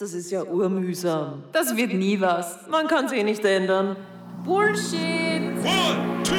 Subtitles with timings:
[0.00, 1.42] Das ist ja urmühsam.
[1.50, 2.68] Das wird nie was.
[2.70, 3.96] Man kann sie eh nicht ändern.
[4.44, 5.42] Bullshit!
[5.64, 6.34] One, two,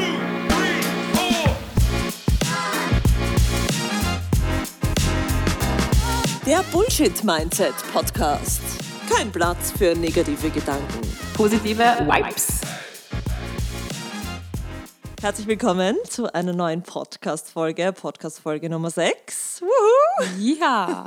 [0.47, 1.55] three, four.
[6.45, 8.61] Der Bullshit Mindset Podcast.
[9.13, 11.01] Kein Platz für negative Gedanken.
[11.33, 12.58] Positive Vibes.
[15.21, 19.61] Herzlich willkommen zu einer neuen Podcast-Folge, Podcast-Folge Nummer 6.
[19.61, 20.25] Wuhu!
[20.39, 21.03] Ja,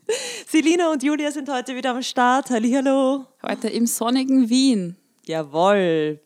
[0.48, 2.48] Selina und Julia sind heute wieder am Start.
[2.50, 3.26] Hallihallo.
[3.42, 4.94] heute im sonnigen Wien.
[5.24, 6.20] Jawohl.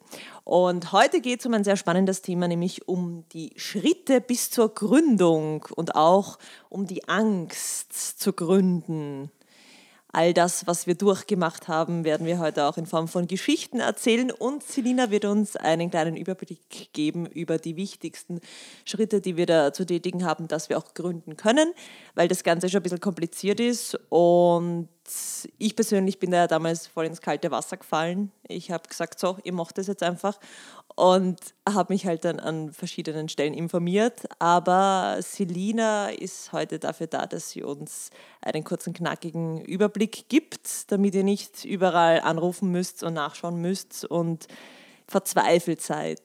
[0.45, 4.75] Und heute geht es um ein sehr spannendes Thema, nämlich um die Schritte bis zur
[4.75, 6.39] Gründung und auch
[6.69, 9.31] um die Angst zu gründen.
[10.13, 14.33] All das, was wir durchgemacht haben, werden wir heute auch in Form von Geschichten erzählen.
[14.33, 18.41] Und Selina wird uns einen kleinen Überblick geben über die wichtigsten
[18.85, 21.73] Schritte, die wir da zu tätigen haben, dass wir auch gründen können,
[22.17, 23.99] weil das Ganze schon ein bisschen kompliziert ist.
[24.09, 24.89] Und
[25.59, 28.33] ich persönlich bin da damals voll ins kalte Wasser gefallen.
[28.49, 30.39] Ich habe gesagt, so, ihr macht das jetzt einfach
[30.97, 31.39] und
[31.69, 34.23] habe mich halt dann an verschiedenen Stellen informiert.
[34.39, 38.11] Aber Selina ist heute dafür da, dass sie uns
[38.43, 44.47] einen kurzen, knackigen Überblick gibt, damit ihr nicht überall anrufen müsst und nachschauen müsst und
[45.07, 46.23] verzweifelt seid.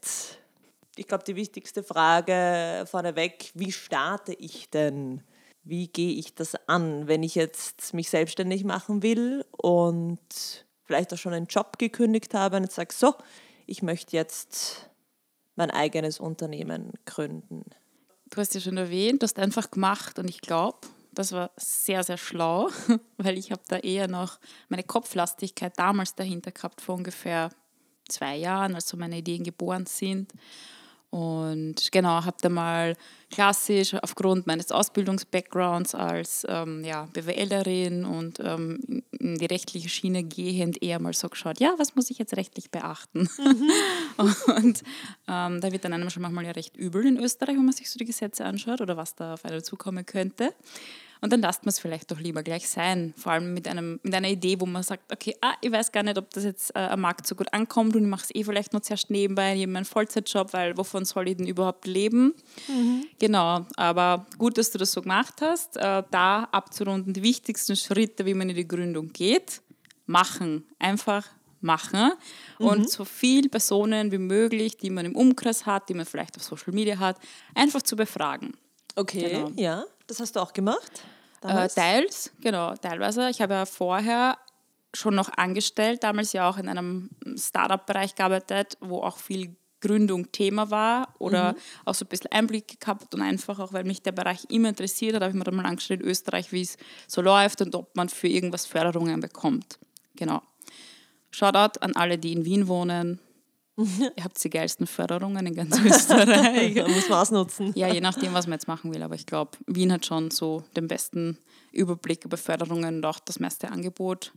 [0.95, 5.21] Ich glaube, die wichtigste Frage vorneweg, wie starte ich denn?
[5.63, 11.17] Wie gehe ich das an, wenn ich jetzt mich selbstständig machen will und vielleicht auch
[11.17, 13.15] schon einen Job gekündigt habe und jetzt sage, so,
[13.65, 14.89] ich möchte jetzt
[15.55, 17.63] mein eigenes Unternehmen gründen.
[18.29, 20.79] Du hast ja schon erwähnt, du hast einfach gemacht und ich glaube,
[21.11, 22.69] das war sehr, sehr schlau,
[23.17, 27.49] weil ich habe da eher noch meine Kopflastigkeit damals dahinter gehabt, vor ungefähr
[28.09, 30.33] zwei Jahren, als so meine Ideen geboren sind.
[31.09, 32.95] Und genau, habe da mal
[33.31, 40.81] klassisch aufgrund meines Ausbildungsbackgrounds als ähm, ja, BWLerin und ähm, in- die rechtliche Schiene gehend
[40.83, 43.29] eher mal so geschaut, ja, was muss ich jetzt rechtlich beachten?
[44.17, 44.83] und
[45.27, 47.89] ähm, da wird dann einem schon manchmal ja recht übel in Österreich, wenn man sich
[47.89, 50.53] so die Gesetze anschaut oder was da auf einen zukommen könnte.
[51.21, 53.13] Und dann lasst man es vielleicht doch lieber gleich sein.
[53.17, 56.03] Vor allem mit, einem, mit einer Idee, wo man sagt, okay, ah, ich weiß gar
[56.03, 58.43] nicht, ob das jetzt äh, am Markt so gut ankommt und ich mache es eh
[58.43, 62.33] vielleicht noch zuerst nebenbei, habe meinen Vollzeitjob, weil wovon soll ich denn überhaupt leben?
[63.19, 65.77] Genau, aber gut, dass du das so gemacht hast.
[65.77, 69.61] Äh, da abzurunden, die wichtigsten Schritte, wie man in die Gründung geht,
[70.05, 70.65] machen.
[70.79, 71.27] Einfach
[71.61, 72.11] machen
[72.59, 76.43] und so viele Personen wie möglich, die man im Umkreis hat, die man vielleicht auf
[76.43, 77.17] Social Media hat,
[77.53, 78.53] einfach zu befragen.
[78.95, 79.51] Okay, Genau.
[79.55, 81.03] ja, das hast du auch gemacht?
[81.43, 83.29] Äh, teils, genau, teilweise.
[83.29, 84.37] Ich habe ja vorher
[84.93, 90.71] schon noch angestellt, damals ja auch in einem Startup-Bereich gearbeitet, wo auch viel Gründung Thema
[90.71, 91.53] war oder
[91.83, 95.13] auch so ein bisschen Einblick gehabt und einfach auch, weil mich der Bereich immer interessiert
[95.13, 97.95] hat, habe ich mir dann mal angestellt in Österreich, wie es so läuft und ob
[97.95, 99.77] man für irgendwas Förderungen bekommt.
[100.15, 100.41] Genau.
[101.29, 103.19] Shoutout an alle, die in Wien wohnen.
[103.77, 106.75] Ihr habt die geilsten Förderungen in ganz Österreich.
[106.87, 107.73] Muss man ausnutzen.
[107.75, 109.03] Ja, je nachdem, was man jetzt machen will.
[109.03, 111.37] Aber ich glaube, Wien hat schon so den besten
[111.73, 114.31] Überblick über Förderungen und auch das meiste Angebot.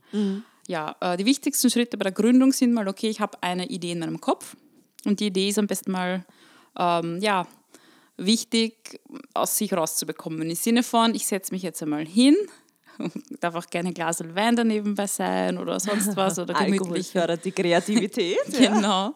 [0.66, 3.93] Ja, äh, die wichtigsten Schritte bei der Gründung sind mal, okay, ich habe eine Idee
[3.93, 4.56] in meinem Kopf
[5.04, 6.25] und die Idee ist am besten mal,
[6.77, 7.47] ähm, ja,
[8.16, 9.00] wichtig
[9.32, 10.43] aus sich rauszubekommen.
[10.43, 12.37] Im Sinne von, ich setze mich jetzt einmal hin,
[13.41, 17.09] darf auch gerne ein Glas Wein daneben bei sein oder sonst was oder Alkohol gemütlich.
[17.10, 18.38] fördert die Kreativität.
[18.59, 19.14] Genau.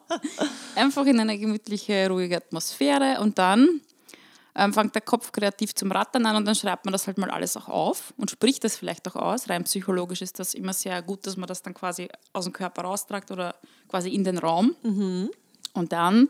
[0.75, 3.81] Einfach in eine gemütliche, ruhige Atmosphäre und dann
[4.55, 7.29] ähm, fängt der Kopf kreativ zum Rattern an und dann schreibt man das halt mal
[7.29, 9.49] alles auch auf und spricht das vielleicht auch aus.
[9.49, 12.83] Rein psychologisch ist das immer sehr gut, dass man das dann quasi aus dem Körper
[12.83, 13.55] raustragt oder
[13.89, 14.75] quasi in den Raum.
[15.73, 16.29] Und dann,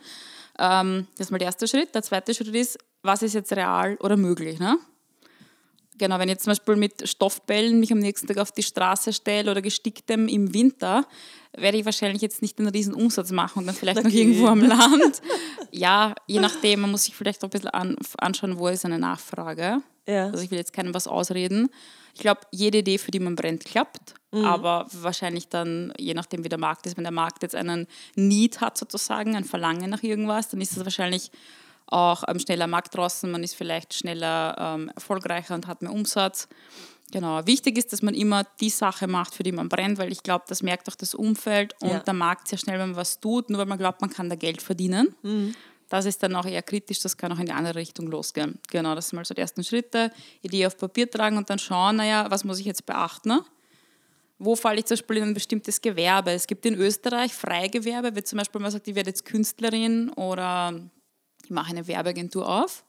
[0.57, 1.93] ähm, das ist mal der erste Schritt.
[1.93, 4.59] Der zweite Schritt ist, was ist jetzt real oder möglich?
[4.59, 4.77] Ne?
[5.97, 9.13] Genau, wenn ich jetzt zum Beispiel mit Stoffbällen mich am nächsten Tag auf die Straße
[9.13, 11.05] stelle oder gesticktem im Winter,
[11.55, 14.21] werde ich wahrscheinlich jetzt nicht einen riesen Umsatz machen und dann vielleicht noch Okay.
[14.21, 15.21] irgendwo am Land.
[15.71, 18.97] Ja, je nachdem, man muss sich vielleicht auch ein bisschen an, anschauen, wo ist eine
[18.99, 19.81] Nachfrage.
[20.07, 20.25] Ja.
[20.25, 21.69] Also ich will jetzt keinem was ausreden.
[22.15, 24.15] Ich glaube, jede Idee, für die man brennt, klappt.
[24.31, 27.85] Aber wahrscheinlich dann, je nachdem, wie der Markt ist, wenn der Markt jetzt einen
[28.15, 31.29] Need hat sozusagen, ein Verlangen nach irgendwas, dann ist das wahrscheinlich
[31.87, 35.91] auch ähm, schneller am Markt draußen, man ist vielleicht schneller ähm, erfolgreicher und hat mehr
[35.91, 36.47] Umsatz.
[37.11, 37.45] Genau.
[37.45, 40.45] Wichtig ist, dass man immer die Sache macht, für die man brennt, weil ich glaube,
[40.47, 41.99] das merkt auch das Umfeld und Ja.
[41.99, 44.35] der Markt sehr schnell, wenn man was tut, nur weil man glaubt, man kann da
[44.35, 45.15] Geld verdienen.
[45.89, 48.57] Das ist dann auch eher kritisch, das kann auch in die andere Richtung losgehen.
[48.71, 50.11] Genau, das sind mal so die ersten Schritte.
[50.41, 53.29] Idee auf Papier tragen und dann schauen, naja, was muss ich jetzt beachten?
[53.29, 53.45] Ne?
[54.39, 56.31] Wo falle ich zum Beispiel in ein bestimmtes Gewerbe?
[56.31, 60.81] Es gibt in Österreich Freigewerbe, wie zum Beispiel man sagt, ich werde jetzt Künstlerin oder
[61.43, 62.83] ich mache eine Werbeagentur auf.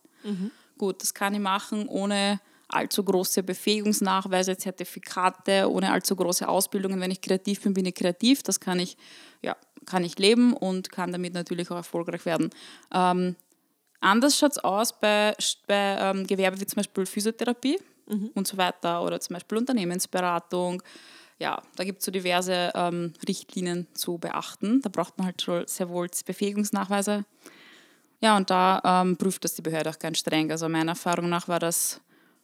[0.77, 6.99] Gut, das kann ich machen, ohne allzu große Befähigungsnachweise, Zertifikate, ohne allzu große Ausbildungen.
[6.99, 8.43] Wenn ich kreativ bin, bin ich kreativ.
[8.43, 8.97] Das kann ich,
[9.41, 9.55] ja,
[9.85, 12.49] kann ich leben und kann damit natürlich auch erfolgreich werden.
[12.93, 13.35] Ähm,
[14.01, 15.35] anders schaut es aus bei,
[15.67, 17.77] bei ähm, Gewerbe wie zum Beispiel Physiotherapie
[18.35, 20.81] und so weiter oder zum Beispiel Unternehmensberatung.
[21.37, 24.81] Ja, da gibt es so diverse ähm, Richtlinien zu beachten.
[24.81, 27.25] Da braucht man halt schon sehr wohl Befähigungsnachweise.
[28.21, 30.51] Ja, und da ähm, prüft das die Behörde auch ganz streng.
[30.51, 31.99] Also meiner Erfahrung nach war das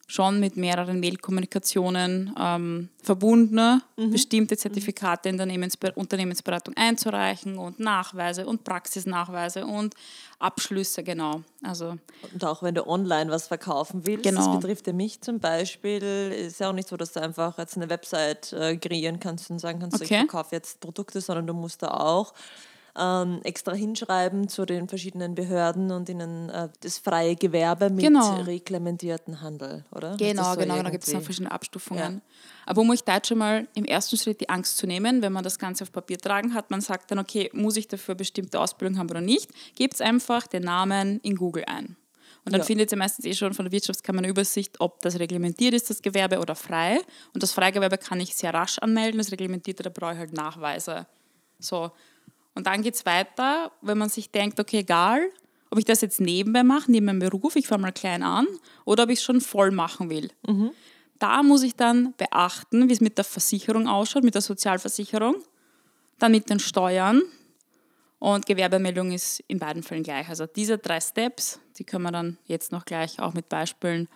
[0.07, 8.45] schon mit mehreren Mailkommunikationen ähm, verbunden, bestimmte Zertifikate in der Unternehmensbe Unternehmensberatung einzureichen und Nachweise
[8.45, 9.95] und Praxisnachweise und
[10.38, 11.44] Abschlüsse, genau.
[11.63, 11.95] Also
[12.33, 14.51] Und auch wenn du online was verkaufen willst, Genau.
[14.51, 17.77] das betrifft ja mich zum Beispiel, ist ja auch nicht so, dass du einfach jetzt
[17.77, 20.18] eine Website äh, kreieren kannst und sagen kannst, ich Okay.
[20.27, 22.33] verkaufe jetzt Produkte, sondern du musst da auch
[22.97, 28.41] ähm, extra hinschreiben zu den verschiedenen Behörden und ihnen äh, das freie Gewerbe mit Genau.
[28.41, 30.17] reglementierten Handel, oder?
[30.17, 31.25] Genau, so genau, da gibt es irgendwie?
[31.25, 32.21] verschiedene Abstufungen.
[32.65, 35.33] Aber um euch da jetzt schon mal im ersten Schritt die Angst zu nehmen, wenn
[35.33, 38.59] man das Ganze auf Papier tragen hat, man sagt dann, okay, muss ich dafür bestimmte
[38.59, 41.95] Ausbildung haben oder nicht, gebt einfach den Namen in Google ein.
[42.44, 42.65] Und dann Ja.
[42.65, 46.01] findet ihr meistens eh schon von der Wirtschaftskammer eine Übersicht, ob das reglementiert ist, das
[46.01, 46.99] Gewerbe oder frei.
[47.33, 51.05] Und das Freigewerbe kann ich sehr rasch anmelden, das Reglementierte, da brauche ich halt Nachweise.
[51.59, 51.91] So.
[52.53, 55.21] Und dann geht es weiter, wenn man sich denkt, okay, egal,
[55.69, 58.45] ob ich das jetzt nebenbei mache, neben meinem Beruf, ich fange mal klein an,
[58.83, 60.30] oder ob ich es schon voll machen will.
[61.18, 65.36] Da muss ich dann beachten, wie es mit der Versicherung ausschaut, mit der Sozialversicherung,
[66.19, 67.21] dann mit den Steuern
[68.19, 70.27] und Gewerbemeldung ist in beiden Fällen gleich.
[70.30, 74.09] Also diese drei Steps, die können wir dann jetzt noch gleich auch mit Beispielen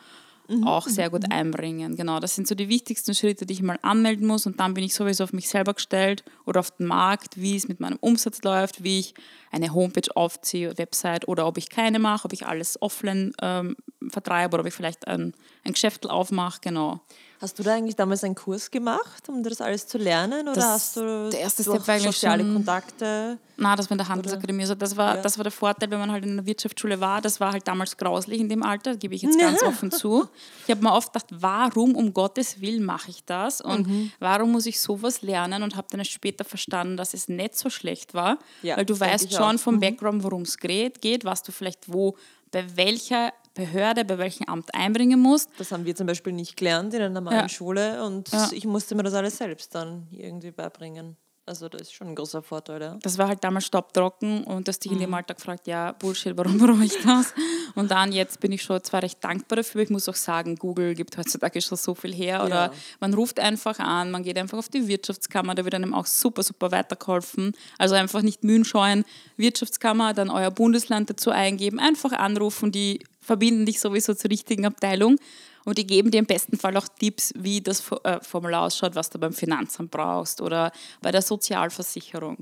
[0.63, 1.95] auch sehr gut einbringen.
[1.95, 4.83] Genau, das sind so die wichtigsten Schritte, die ich mal anmelden muss und dann bin
[4.83, 8.43] ich sowieso auf mich selber gestellt oder auf den Markt, wie es mit meinem Umsatz
[8.43, 9.13] läuft, wie ich
[9.51, 13.75] eine Homepage aufziehe, Website oder ob ich keine mache, ob ich alles offline ähm,
[14.09, 15.33] vertreibe oder ob ich vielleicht ein,
[15.63, 17.01] ein Geschäft aufmache, genau.
[17.41, 20.43] Hast du da eigentlich damals einen Kurs gemacht, um das alles zu lernen?
[20.47, 23.37] Oder Das- hast du der erste durch Step war eigentlich soziale schon- Kontakte?
[23.57, 24.63] Na, das war in der Handelsakademie.
[24.63, 25.21] Also das, war, Ja.
[25.21, 27.21] das war der Vorteil, wenn man halt in der Wirtschaftsschule war.
[27.21, 30.27] Das war halt damals grauslich in dem Alter, gebe ich jetzt ganz offen zu.
[30.65, 33.59] Ich habe mir oft gedacht, warum um Gottes Willen mache ich das?
[33.61, 34.11] Und Mhm.
[34.19, 35.61] warum muss ich sowas lernen?
[35.63, 38.37] Und habe dann später verstanden, dass es nicht so schlecht war.
[38.61, 39.53] Ja, weil du weißt schon auch.
[39.53, 39.57] Mhm.
[39.59, 42.15] vom Background, worum es geht, geht, was du vielleicht wo,
[42.51, 45.49] bei welcher Behörde, bei welchem Amt einbringen musst.
[45.57, 47.49] Das haben wir zum Beispiel nicht gelernt in einer normalen Ja.
[47.49, 48.49] Schule und Ja.
[48.51, 51.17] ich musste mir das alles selbst dann irgendwie beibringen.
[51.47, 52.97] Also das ist schon ein großer Vorteil, ja.
[53.03, 55.13] Das war halt damals stopptrocken und dass dich in dem Mhm.
[55.13, 57.35] Alter gefragt, ja, Bullshit, warum brauche ich das?
[57.75, 60.95] Und dann jetzt bin ich schon zwar recht dankbar dafür, ich muss auch sagen, Google
[60.95, 62.73] gibt heutzutage schon so viel her oder Ja.
[62.99, 66.41] man ruft einfach an, man geht einfach auf die Wirtschaftskammer, da wird einem auch super,
[66.41, 67.53] super weitergeholfen.
[67.77, 69.05] Also einfach nicht Mühen scheuen,
[69.37, 75.17] Wirtschaftskammer, dann euer Bundesland dazu eingeben, einfach anrufen, die verbinden dich sowieso zur richtigen Abteilung
[75.65, 79.09] und die geben dir im besten Fall auch Tipps, wie das äh, Formular ausschaut, was
[79.09, 82.37] du beim Finanzamt brauchst oder bei der Sozialversicherung.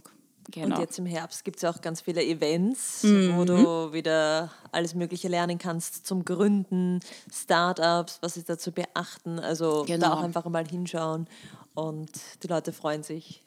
[0.51, 0.75] Genau.
[0.75, 3.37] Und jetzt im Herbst gibt es ja auch ganz viele Events, Mhm.
[3.37, 6.99] wo du wieder alles Mögliche lernen kannst zum Gründen,
[7.31, 9.39] Startups, was ist da zu beachten.
[9.39, 10.07] Also Genau.
[10.07, 11.27] da auch einfach mal hinschauen
[11.75, 12.11] und
[12.43, 13.42] die Leute freuen sich,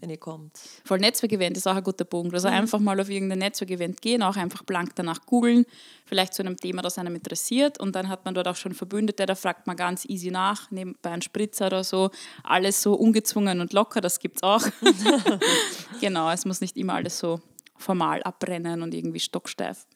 [0.00, 0.58] wenn ihr kommt.
[0.84, 2.32] Voll Netzwerkevent ist auch ein guter Punkt.
[2.32, 2.34] Mhm.
[2.34, 5.64] Also einfach mal auf irgendein Netzwerkevent gehen, auch einfach blank danach googeln,
[6.06, 9.26] vielleicht zu einem Thema, das einem interessiert und dann hat man dort auch schon Verbündete,
[9.26, 12.10] da fragt man ganz easy nach, nebenbei einen Spritzer oder so,
[12.42, 14.62] alles so ungezwungen und locker, das gibt's auch.
[16.00, 17.40] genau, es muss nicht immer alles so
[17.76, 19.86] formal abbrennen und irgendwie stocksteif.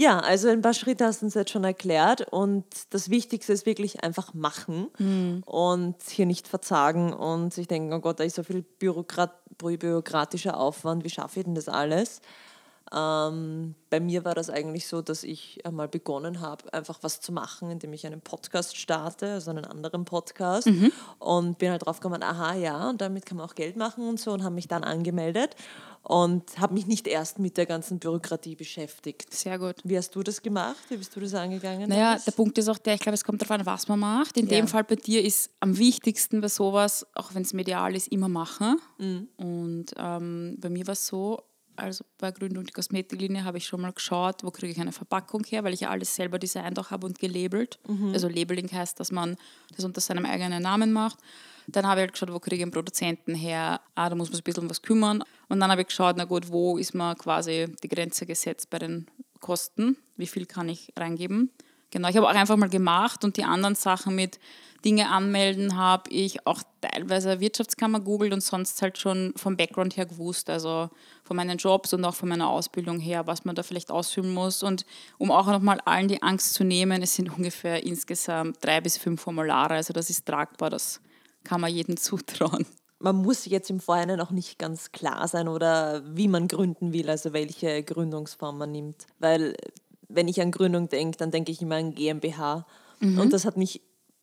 [0.00, 3.66] Ja, also ein paar Schritte hast du uns jetzt schon erklärt und das Wichtigste ist
[3.66, 5.42] wirklich einfach machen Mhm.
[5.44, 10.58] und hier nicht verzagen und sich denken, oh Gott, da ist so viel Bürokrat bürokratischer
[10.58, 12.22] Aufwand, wie schaffe ich denn das alles?
[12.92, 17.32] Ähm, bei mir war das eigentlich so, dass ich einmal begonnen habe, einfach was zu
[17.32, 20.68] machen, indem ich einen Podcast starte, also einen anderen Podcast
[21.18, 24.18] und bin halt drauf gekommen, aha, ja, und damit kann man auch Geld machen und
[24.18, 25.54] so und habe mich dann angemeldet
[26.02, 29.32] und habe mich nicht erst mit der ganzen Bürokratie beschäftigt.
[29.34, 29.76] Sehr gut.
[29.84, 30.78] Wie hast du das gemacht?
[30.88, 31.88] Wie bist du das angegangen?
[31.90, 34.36] Naja, der Punkt ist auch der, ich glaube, es kommt darauf an, was man macht.
[34.36, 34.56] In Ja.
[34.56, 38.28] dem Fall bei dir ist am wichtigsten bei sowas, auch wenn es medial ist, immer
[38.28, 38.80] machen.
[38.98, 39.28] Mhm.
[39.36, 41.42] Und ähm, bei mir war es so,
[41.80, 45.44] also bei Gründung der Kosmetiklinie habe ich schon mal geschaut, wo kriege ich eine Verpackung
[45.44, 47.78] her, weil ich ja alles selber designt auch habe und gelabelt.
[47.88, 48.12] Mhm.
[48.12, 49.36] Also Labeling heißt, dass man
[49.74, 51.18] das unter seinem eigenen Namen macht.
[51.66, 53.80] Dann habe ich halt geschaut, wo kriege ich einen Produzenten her.
[53.94, 55.22] Ah, da muss man sich ein bisschen um was kümmern.
[55.48, 58.78] Und dann habe ich geschaut, na gut, wo ist man quasi die Grenze gesetzt bei
[58.78, 59.06] den
[59.40, 59.96] Kosten?
[60.16, 61.50] Wie viel kann ich reingeben?
[61.90, 64.38] Genau, ich habe auch einfach mal gemacht und die anderen Sachen mit
[64.84, 70.06] Dinge anmelden habe ich auch teilweise Wirtschaftskammer googelt und sonst halt schon vom Background her
[70.06, 70.88] gewusst, also
[71.22, 74.62] von meinen Jobs und auch von meiner Ausbildung her, was man da vielleicht ausfüllen muss.
[74.62, 74.86] Und
[75.18, 79.20] um auch nochmal allen die Angst zu nehmen, es sind ungefähr insgesamt drei bis fünf
[79.20, 81.00] Formulare, also das ist tragbar, das
[81.44, 82.66] kann man jedem zutrauen.
[83.02, 87.08] Man muss jetzt im Vorhinein auch nicht ganz klar sein oder wie man gründen will,
[87.08, 89.06] also welche Gründungsform man nimmt.
[89.18, 89.56] Weil
[90.12, 92.66] wenn ich an Gründung denke, dann denke ich immer an GmbH.
[93.00, 93.80] Und das hat mich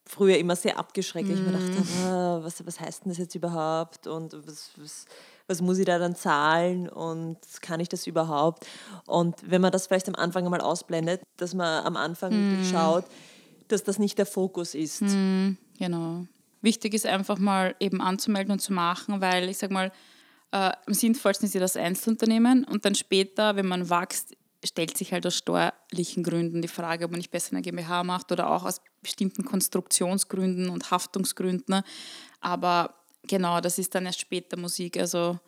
[0.08, 1.30] früher immer sehr abgeschreckt.
[1.30, 5.06] Ich mir dachte, ah, was, was heißt denn das jetzt überhaupt und was, was,
[5.48, 8.66] was muss ich da dann zahlen und kann ich das überhaupt?
[9.06, 13.06] Und wenn man das vielleicht am Anfang einmal ausblendet, dass man am Anfang wirklich schaut,
[13.68, 15.02] dass das nicht der Fokus ist.
[15.78, 16.26] Genau.
[16.62, 19.92] Wichtig ist einfach mal eben anzumelden und zu machen, weil ich sag mal,
[20.52, 24.36] äh, am sinnvollsten ist ja das Einzelunternehmen und dann später, wenn man wächst,
[24.68, 28.32] stellt sich halt aus steuerlichen Gründen die Frage, ob man nicht besser eine GmbH macht
[28.32, 31.82] oder auch aus bestimmten Konstruktionsgründen und Haftungsgründen.
[32.42, 34.98] Aber genau, das ist dann erst später Musik.
[34.98, 35.40] Also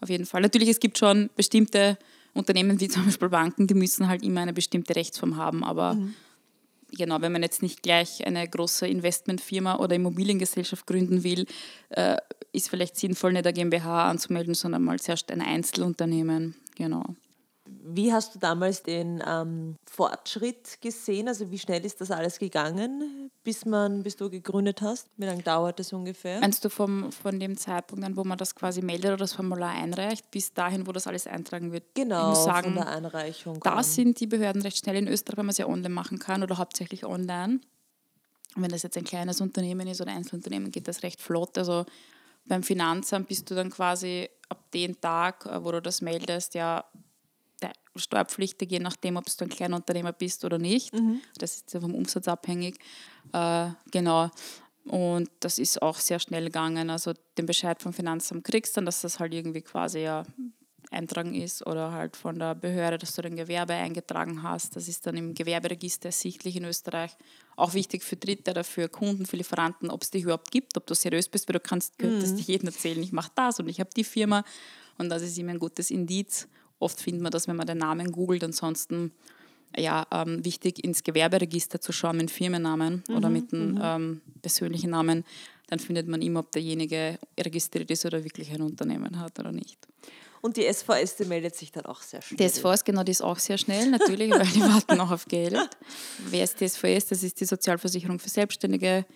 [0.00, 0.42] auf jeden Fall.
[0.42, 1.98] Natürlich, es gibt schon bestimmte
[2.34, 5.64] Unternehmen, wie zum Beispiel Banken, die müssen halt immer eine bestimmte Rechtsform haben.
[5.64, 5.96] Aber
[6.92, 11.46] genau, wenn man jetzt nicht gleich eine große Investmentfirma oder Immobiliengesellschaft gründen will,
[11.90, 12.16] äh,
[12.52, 16.54] ist vielleicht sinnvoll, nicht eine GmbH anzumelden, sondern mal zuerst ein Einzelunternehmen.
[16.76, 17.04] Genau.
[17.86, 21.28] Wie hast du damals den ähm, Fortschritt gesehen?
[21.28, 25.10] Also wie schnell ist das alles gegangen, bis, man, bis du gegründet hast?
[25.18, 26.40] Wie lange dauert das ungefähr?
[26.40, 29.72] Meinst du vom, von dem Zeitpunkt an, wo man das quasi meldet oder das Formular
[29.72, 31.84] einreicht, bis dahin, wo das alles eintragen wird?
[31.94, 33.60] genau, ich muss von sagen, der Einreichung.
[33.60, 33.84] da an.
[33.84, 36.56] sind die Behörden recht schnell in Österreich, weil man es ja online machen kann oder
[36.56, 37.60] hauptsächlich online.
[38.56, 41.58] Und wenn das jetzt ein kleines Unternehmen ist oder ein Einzelunternehmen, geht das recht flott.
[41.58, 41.84] Also
[42.46, 46.82] beim Finanzamt bist du dann quasi ab dem Tag, äh, wo du das meldest, ja
[47.96, 50.92] steuerpflichtig, je nachdem, ob du ein kleiner Unternehmer bist oder nicht.
[51.38, 52.78] Das ist ja vom Umsatz abhängig.
[53.32, 54.30] Äh, genau.
[54.84, 56.90] Und das ist auch sehr schnell gegangen.
[56.90, 60.24] Also den Bescheid vom Finanzamt kriegst dann, dass das halt irgendwie quasi ja
[60.90, 64.76] eintragen ist oder halt von der Behörde, dass du dein Gewerbe eingetragen hast.
[64.76, 67.16] Das ist dann im Gewerberegister ersichtlich in Österreich.
[67.56, 70.86] Auch wichtig für Dritte oder für Kunden, für Lieferanten, ob es dich überhaupt gibt, ob
[70.86, 73.80] du seriös bist, weil du kannst, könntest dich jedem erzählen, ich mache das und ich
[73.80, 74.44] habe die Firma.
[74.98, 76.46] Und das ist immer ein gutes Indiz.
[76.84, 78.44] Oft findet man das, wenn man den Namen googelt.
[78.44, 79.12] Ansonsten
[79.76, 85.24] ja, ähm, wichtig, ins Gewerberegister zu schauen mit Firmennamen oder mit einem ähm, persönlichen Namen.
[85.68, 89.78] Dann findet man immer, ob derjenige registriert ist oder wirklich ein Unternehmen hat oder nicht.
[90.42, 92.36] Und die SVS, die meldet sich dann auch sehr schnell.
[92.36, 95.56] Die SVS, genau, die ist auch sehr schnell, natürlich, weil die warten noch auf Geld.
[96.18, 97.06] Wer ist die SVS?
[97.06, 99.06] Das ist die Sozialversicherung für Selbstständige.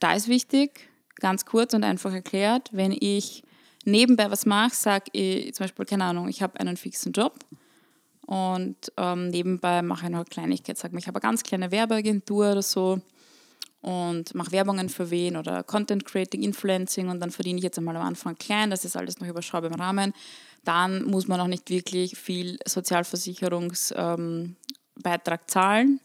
[0.00, 3.42] Da ist wichtig, ganz kurz und einfach erklärt, wenn ich
[3.84, 7.38] nebenbei was mache, sage ich zum Beispiel, keine Ahnung, ich habe einen fixen Job
[8.26, 12.52] und ähm, nebenbei mache ich noch eine Kleinigkeit, sage ich habe eine ganz kleine Werbeagentur
[12.52, 13.00] oder so
[13.82, 17.96] und mache Werbungen für wen oder Content Creating, Influencing und dann verdiene ich jetzt einmal
[17.96, 20.12] am Anfang klein, das ist alles noch überschaubar im Rahmen.
[20.64, 24.56] Dann muss man auch nicht wirklich viel Sozialversicherungsbeitrag ähm,
[25.46, 26.00] zahlen,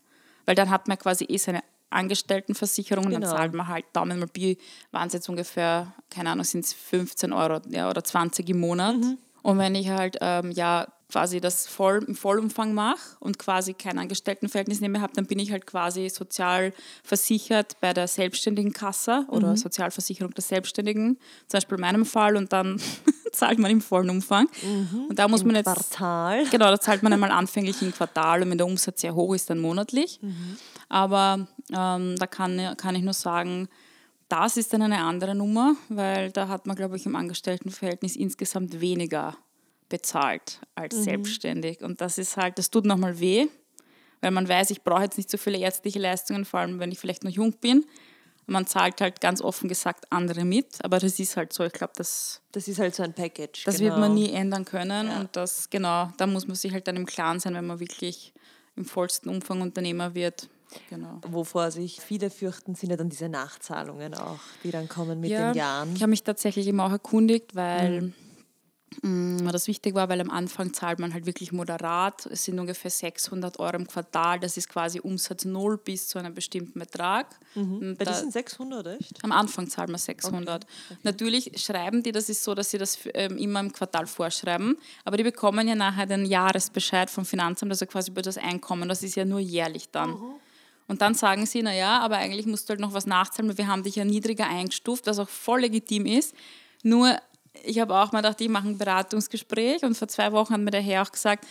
[0.46, 1.62] weil dann hat man quasi eh seine
[1.96, 3.28] Angestelltenversicherung und Genau.
[3.28, 4.58] dann zahlt man halt Daumen mal Pi,
[4.92, 8.96] waren es jetzt ungefähr, keine Ahnung, sind es 15 Euro ja, oder 20 im Monat.
[9.42, 14.00] Und wenn ich halt ähm, ja quasi das voll, im Vollumfang mache und quasi kein
[14.00, 16.74] Angestelltenverhältnis nehme habe, dann bin ich halt quasi sozial
[17.04, 22.52] versichert bei der selbstständigen Kasse oder Sozialversicherung der Selbstständigen, zum Beispiel in meinem Fall und
[22.52, 22.82] dann
[23.32, 24.50] zahlt man im vollen Umfang.
[25.10, 26.46] Und da muss man jetzt Quartal.
[26.50, 29.50] Genau, da zahlt man einmal anfänglich im Quartal und wenn der Umsatz sehr hoch ist,
[29.50, 30.20] dann monatlich.
[30.90, 33.68] Aber ähm, da kann, kann ich nur sagen,
[34.30, 38.82] das ist dann eine andere Nummer, weil da hat man, glaube ich, im Angestelltenverhältnis insgesamt
[38.82, 39.38] weniger
[39.90, 41.82] bezahlt als selbstständig.
[41.82, 43.48] Und das ist halt, das tut nochmal weh,
[44.22, 47.00] weil man weiß, ich brauche jetzt nicht so viele ärztliche Leistungen, vor allem wenn ich
[47.00, 47.86] vielleicht noch jung bin.
[48.48, 51.64] Man zahlt halt ganz offen gesagt andere mit, aber das ist halt so.
[51.64, 53.64] Ich glaube, das, Das ist halt so ein Package.
[53.64, 53.90] das genau.
[53.90, 55.10] wird man nie ändern können.
[55.10, 58.34] Und das, genau, da muss man sich halt dann im Klaren sein, wenn man wirklich
[58.76, 60.48] im vollsten Umfang Unternehmer wird.
[60.90, 61.22] Genau.
[61.28, 65.48] Wovor sich viele fürchten, sind ja dann diese Nachzahlungen auch, die dann kommen mit Ja,
[65.52, 65.96] den Jahren.
[65.96, 68.14] Ich habe mich tatsächlich immer auch erkundigt, weil
[69.02, 72.26] mm, das wichtig war, weil am Anfang zahlt man halt wirklich moderat.
[72.28, 74.40] Es sind ungefähr 600 Euro im Quartal.
[74.40, 77.28] Das ist quasi Umsatz null bis zu einem bestimmten Betrag.
[77.56, 79.24] Weil da- das sind 600, echt?
[79.24, 80.66] am Anfang zahlt man 600.
[81.04, 85.18] Natürlich schreiben die, das ist so, dass sie das ähm, immer im Quartal vorschreiben, aber
[85.18, 89.16] die bekommen ja nachher den Jahresbescheid vom Finanzamt, also quasi über das Einkommen, das ist
[89.16, 90.16] ja nur jährlich dann.
[90.88, 93.68] Und dann sagen sie, naja, aber eigentlich musst du halt noch was nachzahlen, weil wir
[93.68, 96.36] haben dich ja niedriger eingestuft, was auch voll legitim ist.
[96.84, 97.18] Nur,
[97.64, 100.72] ich habe auch mal gedacht, ich mache ein Beratungsgespräch und vor zwei Wochen hat mir
[100.72, 101.46] der Herr auch gesagt,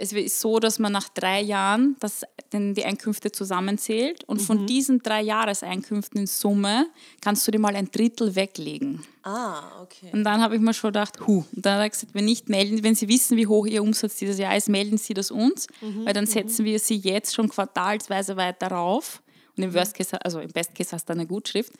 [0.00, 4.44] es ist so, dass man nach drei Jahren das, den, die Einkünfte zusammenzählt und Mhm.
[4.44, 6.86] von diesen drei Jahreseinkünften in Summe
[7.20, 9.04] kannst du dir mal ein Drittel weglegen.
[9.22, 10.08] Ah, okay.
[10.12, 11.44] Und dann habe ich mir schon gedacht, hu.
[11.54, 14.16] Und dann hat er gesagt, wenn nicht melden, wenn Sie wissen, wie hoch Ihr Umsatz
[14.16, 15.66] dieses Jahr ist, melden Sie das uns,
[16.04, 19.22] weil dann setzen wir Sie jetzt schon quartalsweise weiter rauf.
[19.56, 21.72] Und im Worst Case, also im Best Case hast du eine Gutschrift.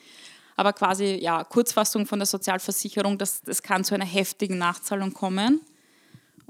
[0.56, 5.60] Aber quasi, ja, Kurzfassung von der Sozialversicherung, das, das kann zu einer heftigen Nachzahlung kommen.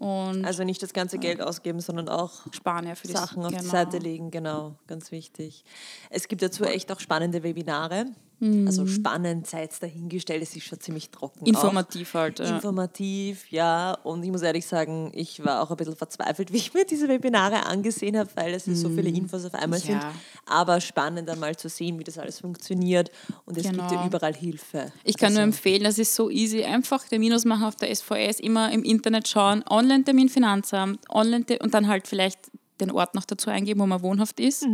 [0.01, 3.51] Und Also nicht das ganze Geld ausgeben, sondern auch sparen ja für die Sachen auf
[3.51, 3.71] die genau.
[3.71, 5.63] Seite legen, genau, ganz wichtig.
[6.09, 8.07] Es gibt dazu echt auch spannende Webinare.
[8.41, 8.67] Mhm.
[8.67, 11.45] Also spannend, sei es dahingestellt, es ist schon ziemlich trocken.
[11.47, 12.41] Informativ halt.
[12.41, 12.47] Auch.
[12.47, 12.55] Ja.
[12.57, 13.93] Informativ, ja.
[14.03, 17.07] Und ich muss ehrlich sagen, ich war auch ein bisschen verzweifelt, wie ich mir diese
[17.09, 19.97] Webinare angesehen habe, weil es so viele Infos auf einmal sind.
[19.97, 20.01] Mhm.
[20.01, 20.13] Ja.
[20.47, 23.11] Aber spannend einmal zu sehen, wie das alles funktioniert.
[23.45, 24.07] Und es gibt ja Genau.
[24.07, 24.91] überall Hilfe.
[25.05, 26.65] Ich kann nur Also- empfehlen, das ist so easy.
[26.65, 31.75] Einfach den Minus machen auf der SVS, immer im Internet schauen, Online-Termin Finanzamt, Online und
[31.75, 32.39] dann halt vielleicht
[32.81, 34.65] den Ort noch dazu eingeben, wo man wohnhaft ist.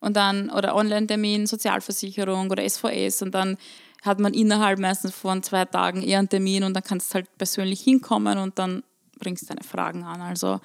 [0.00, 3.56] Und dann, oder Online-Termin, Sozialversicherung oder SVS und dann
[4.02, 7.38] hat man innerhalb meistens von zwei Tagen eher einen Termin und dann kannst du halt
[7.38, 8.82] persönlich hinkommen und dann
[9.18, 10.20] bringst du deine Fragen an.
[10.20, 10.60] Also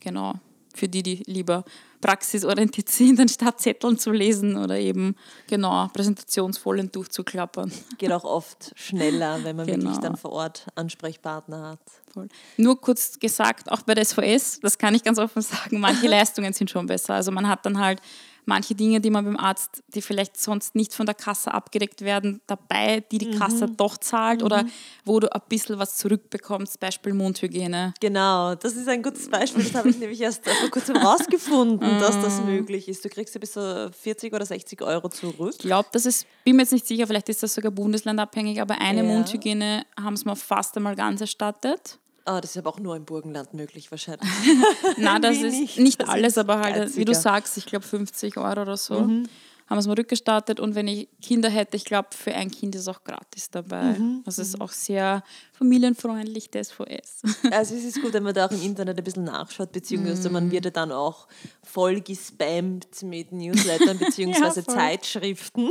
[0.00, 0.34] genau,
[0.74, 1.64] für die, die lieber
[2.00, 5.14] praxisorientiert sind, anstatt Zetteln zu lesen oder eben
[5.46, 7.70] genau Präsentationsfolien durchzuklappern.
[7.98, 10.00] Geht auch oft schneller, wenn man wirklich Genau.
[10.00, 11.80] dann vor Ort Ansprechpartner hat.
[12.12, 12.28] Voll.
[12.56, 16.52] Nur kurz gesagt, auch bei der SVS, das kann ich ganz offen sagen, manche Leistungen
[16.52, 17.14] sind schon besser.
[17.14, 18.00] Also man hat dann halt
[18.44, 22.40] manche Dinge, die man beim Arzt, die vielleicht sonst nicht von der Kasse abgedeckt werden,
[22.46, 24.64] dabei, die die Kasse doch zahlt oder
[25.04, 27.94] wo du ein bisschen was zurückbekommst, Beispiel Mundhygiene.
[28.00, 29.62] Genau, das ist ein gutes Beispiel.
[29.62, 33.04] Das habe ich nämlich erst vor kurzem rausgefunden, dass das möglich ist.
[33.04, 35.52] Du kriegst ja bis zu 40 oder 60 Euro zurück.
[35.52, 38.80] Ich glaube, das ist, bin mir jetzt nicht sicher, vielleicht ist das sogar bundeslandabhängig, aber
[38.80, 39.04] eine Ja.
[39.04, 41.99] Mundhygiene haben sie mir fast einmal ganz erstattet.
[42.24, 44.28] Ah, das ist aber auch nur im Burgenland möglich wahrscheinlich.
[44.98, 45.78] Na, das ist nicht.
[45.78, 47.14] nicht, Das alles, ist aber halt, wie du geiziger.
[47.14, 49.00] sagst, ich glaube 50 Euro oder so.
[49.00, 49.26] Mhm.
[49.66, 52.74] Haben wir es mal rückgestartet und wenn ich Kinder hätte, ich glaube, für ein Kind
[52.74, 53.96] ist auch gratis dabei.
[53.96, 54.22] Mhm.
[54.26, 55.22] Also es ist auch sehr
[55.52, 57.22] familienfreundlich, das SVS.
[57.52, 60.32] Also es ist gut, wenn man da auch im Internet ein bisschen nachschaut, beziehungsweise Mhm.
[60.34, 61.28] man wird ja dann auch
[61.62, 64.74] voll gespammt mit Newslettern beziehungsweise voll.
[64.74, 65.68] Zeitschriften.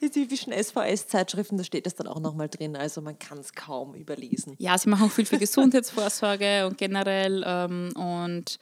[0.00, 3.94] Die typischen SVS-Zeitschriften, da steht es dann auch nochmal drin, also man kann es kaum
[3.94, 4.54] überlesen.
[4.58, 8.58] ja, sie machen auch viel für Gesundheitsvorsorge und generell ähm, und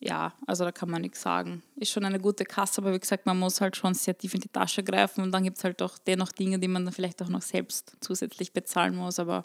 [0.00, 1.62] ja, also da kann man nichts sagen.
[1.76, 4.40] Ist schon eine gute Kasse, aber wie gesagt, man muss halt schon sehr tief in
[4.40, 7.22] die Tasche greifen und dann gibt es halt auch dennoch Dinge, die man dann vielleicht
[7.22, 9.44] auch noch selbst zusätzlich bezahlen muss, aber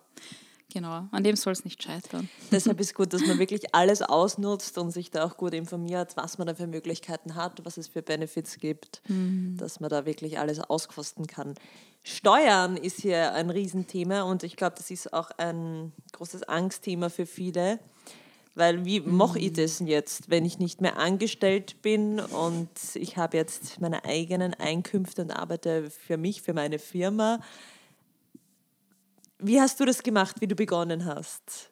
[0.71, 2.29] genau, an dem soll es nicht scheitern.
[2.51, 6.38] Deshalb ist gut, dass man wirklich alles ausnutzt und sich da auch gut informiert, was
[6.38, 9.01] man da für Möglichkeiten hat, was es für Benefits gibt,
[9.58, 11.55] dass man da wirklich alles auskosten kann.
[12.03, 17.25] Steuern ist hier ein Riesenthema und ich glaube, das ist auch ein großes Angstthema für
[17.25, 17.79] viele.
[18.55, 23.38] Weil wie mache ich das jetzt, wenn ich nicht mehr angestellt bin und ich habe
[23.38, 27.39] jetzt meine eigenen Einkünfte und arbeite für mich, für meine Firma?
[29.39, 31.71] Wie hast du das gemacht, wie du begonnen hast?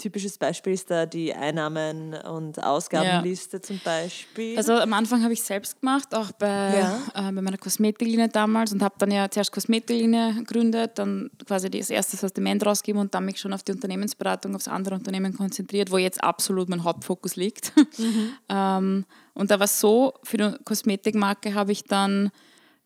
[0.00, 4.56] Typisches Beispiel ist da die Einnahmen- und Ausgabenliste zum Beispiel.
[4.56, 7.02] Also am Anfang habe ich selbst gemacht, auch bei, Ja.
[7.14, 11.90] äh, bei meiner Kosmetiklinie damals und habe dann ja zuerst Kosmetiklinie gegründet, dann quasi das
[11.90, 15.98] erste Sortiment rausgegeben und dann mich schon auf die Unternehmensberatung, aufs andere Unternehmen konzentriert, wo
[15.98, 17.72] jetzt absolut mein Hauptfokus liegt.
[18.48, 22.30] ähm, und da war es so, für die Kosmetikmarke habe ich dann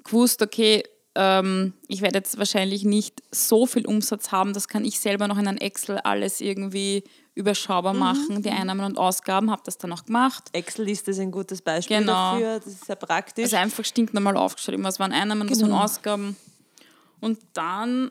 [0.03, 0.83] gewusst, okay,
[1.15, 5.39] ähm, ich werde jetzt wahrscheinlich nicht so viel Umsatz haben, das kann ich selber noch
[5.39, 10.05] in ein Excel alles irgendwie überschaubar machen, die Einnahmen und Ausgaben, habe das dann auch
[10.05, 10.51] gemacht.
[10.53, 12.33] Excel-Liste ist ein gutes Beispiel Genau.
[12.35, 13.45] dafür, das ist sehr praktisch.
[13.45, 15.73] Also einfach stinknormal aufgeschrieben, was waren Einnahmen, was Genau.
[15.75, 16.37] waren Ausgaben.
[17.21, 18.11] Und dann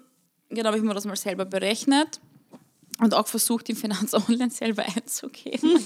[0.49, 2.19] genau, habe ich mir das mal selber berechnet
[2.99, 5.79] und auch versucht, im Finanz Online selber einzugeben.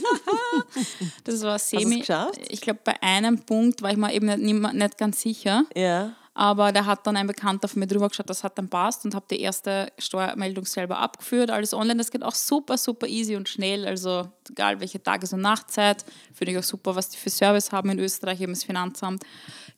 [1.24, 2.00] das war semi.
[2.00, 2.40] geschafft?
[2.50, 5.66] Ich glaube, bei einem Punkt war ich mir eben nicht, nicht ganz sicher.
[5.76, 6.14] ja.
[6.38, 9.16] Aber da hat dann ein Bekannter von mir drüber geschaut, das hat dann passt und
[9.16, 11.50] habe die erste Steuermeldung selber abgeführt.
[11.50, 13.88] Alles online, das geht auch super, super easy und schnell.
[13.88, 16.04] Also egal welche Tages- und Nachtzeit.
[16.34, 19.24] Finde ich auch super, was die für Service haben in Österreich, eben das Finanzamt.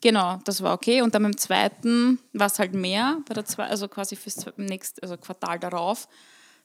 [0.01, 1.03] Genau, das war okay.
[1.03, 5.03] Und dann beim zweiten war es halt mehr, bei der zwei, also quasi fürs nächste
[5.03, 6.07] also Quartal darauf.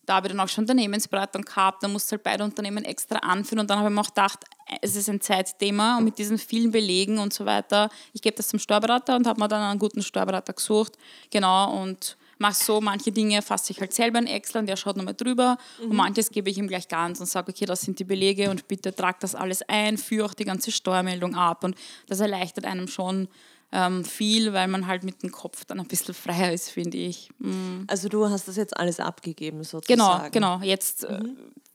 [0.05, 3.61] Da habe ich dann auch schon Unternehmensberatung gehabt, da musste halt beide Unternehmen extra anführen
[3.61, 4.41] und dann habe ich mir auch gedacht,
[4.81, 8.49] es ist ein Zeitthema und mit diesen vielen Belegen und so weiter, ich gebe das
[8.49, 10.99] zum Steuerberater und habe mir dann einen guten Steuerberater gesucht,
[11.31, 14.97] genau, und mache so, manche Dinge fasse ich halt selber in Excel und der schaut
[14.97, 18.05] nochmal drüber und manches gebe ich ihm gleich ganz und sage, okay, das sind die
[18.05, 21.77] Belege und bitte trag das alles ein, führe auch die ganze Steuermeldung ab und
[22.09, 23.29] das erleichtert einem schon
[23.73, 27.31] ähm, viel, weil man halt mit dem Kopf dann ein bisschen freier ist, finde ich.
[27.39, 27.85] Mm.
[27.87, 30.31] Also du hast das jetzt alles abgegeben Genau, sozusagen.
[30.31, 30.61] genau.
[30.61, 31.21] Jetzt äh,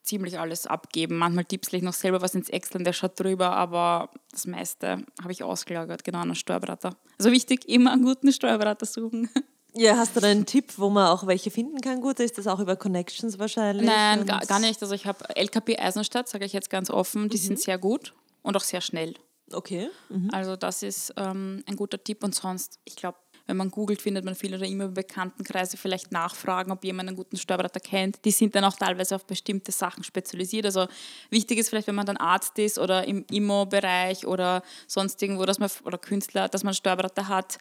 [0.04, 1.18] ziemlich alles abgeben.
[1.18, 5.04] Manchmal tippsle ich noch selber was ins Excel und der schaut drüber, aber das meiste
[5.22, 6.96] habe ich ausgelagert, genau an einen Steuerberater.
[7.18, 9.30] Also wichtig, immer einen guten Steuerberater suchen.
[9.74, 12.02] Ja, hast du da einen Tipp, wo man auch welche finden kann?
[12.02, 13.86] Gut, ist das auch über Connections wahrscheinlich?
[13.86, 14.82] Nein, gar, gar nicht.
[14.82, 18.58] Also ich habe LKP Eisenstadt, sage ich jetzt ganz offen, die sind sehr gut und
[18.58, 19.14] auch sehr schnell.
[19.52, 19.90] Okay.
[20.32, 24.26] Also das ist ähm, ein guter Tipp und sonst, ich glaube, wenn man googelt, findet
[24.26, 28.24] man viele oder immer über Bekanntenkreise vielleicht nachfragen, ob jemand einen guten Steuerberater kennt.
[28.26, 30.66] Die sind dann auch teilweise auf bestimmte Sachen spezialisiert.
[30.66, 30.88] Also
[31.30, 35.60] wichtig ist vielleicht, wenn man dann Arzt ist oder im Immo-Bereich oder sonst irgendwo, dass
[35.60, 37.58] man oder Künstler, dass man einen Steuerberater hat,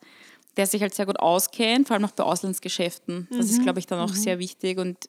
[0.56, 3.28] der sich halt sehr gut auskennt, vor allem auch bei Auslandsgeschäften.
[3.30, 5.08] Das ist, glaube ich, dann auch sehr wichtig und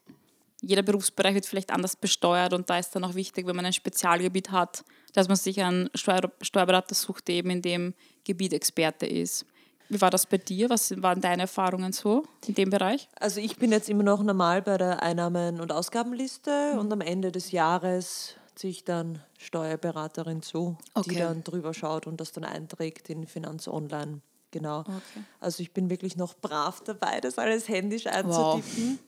[0.61, 3.73] jeder Berufsbereich wird vielleicht anders besteuert und da ist dann auch wichtig, wenn man ein
[3.73, 7.93] Spezialgebiet hat, dass man sich einen Steuer Steuerberater sucht, der eben in dem
[8.23, 9.45] Gebiet Experte ist.
[9.89, 10.69] Wie war das bei dir?
[10.69, 13.07] Was waren deine Erfahrungen so in dem Bereich?
[13.19, 16.79] Also ich bin jetzt immer noch normal bei der Einnahmen- und Ausgabenliste Mhm.
[16.79, 21.19] und am Ende des Jahres ziehe ich dann Steuerberaterin zu, die Okay.
[21.19, 24.21] dann drüber schaut und das dann einträgt in Finanz Online.
[24.51, 24.79] Genau.
[24.79, 24.93] Okay.
[25.39, 28.99] Also ich bin wirklich noch brav dabei, das alles händisch einzutippen.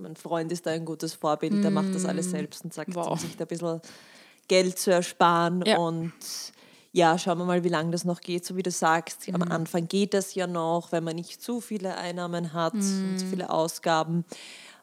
[0.00, 2.94] Mein Freund ist da ein gutes Vorbild, der macht das alles selbst und sagt, Mm.
[2.96, 3.06] Wow.
[3.12, 3.80] um sich da ein bisschen
[4.48, 5.78] Geld zu ersparen Ja.
[5.78, 6.12] und
[6.92, 8.44] ja, schauen wir mal, wie lange das noch geht.
[8.44, 9.34] So wie du sagst, Mm.
[9.36, 13.18] am Anfang geht das ja noch, wenn man nicht zu viele Einnahmen hat und Mm.
[13.18, 14.24] zu viele Ausgaben.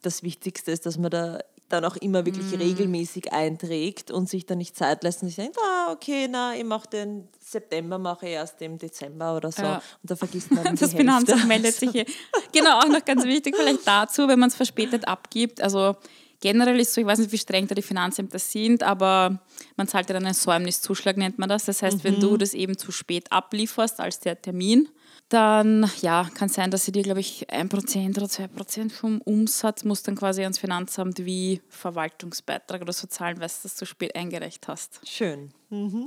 [0.03, 2.55] Das Wichtigste ist, dass man da dann auch immer wirklich Mm.
[2.61, 6.63] regelmäßig einträgt und sich dann nicht Zeit lässt und sich denkt, ah, okay, na, ich
[6.63, 9.63] mache den September, mache ich erst im Dezember oder so.
[9.63, 9.75] Ja.
[9.75, 10.93] Und da vergisst man Das.
[10.93, 12.05] Finanzamt meldet sich hier.
[12.53, 15.61] Genau, auch noch ganz wichtig vielleicht dazu, wenn man es verspätet abgibt.
[15.61, 15.95] Also
[16.39, 19.39] generell ist so, ich weiß nicht, wie streng da die Finanzämter sind, aber
[19.75, 21.65] man zahlt ja dann einen Säumniszuschlag, nennt man das.
[21.65, 24.87] Das heißt, wenn du das eben zu spät ablieferst als der Termin,
[25.29, 30.07] dann ja, kann sein, dass sie dir, glaube ich, 1% oder 2% vom Umsatz musst
[30.07, 34.67] dann quasi ans Finanzamt wie Verwaltungsbeitrag oder so zahlen, weil du das zu spät eingereicht
[34.67, 35.01] hast.
[35.07, 35.51] Schön.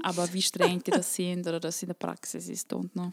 [0.02, 3.10] Aber wie streng die das sind oder das in der Praxis ist, don't know.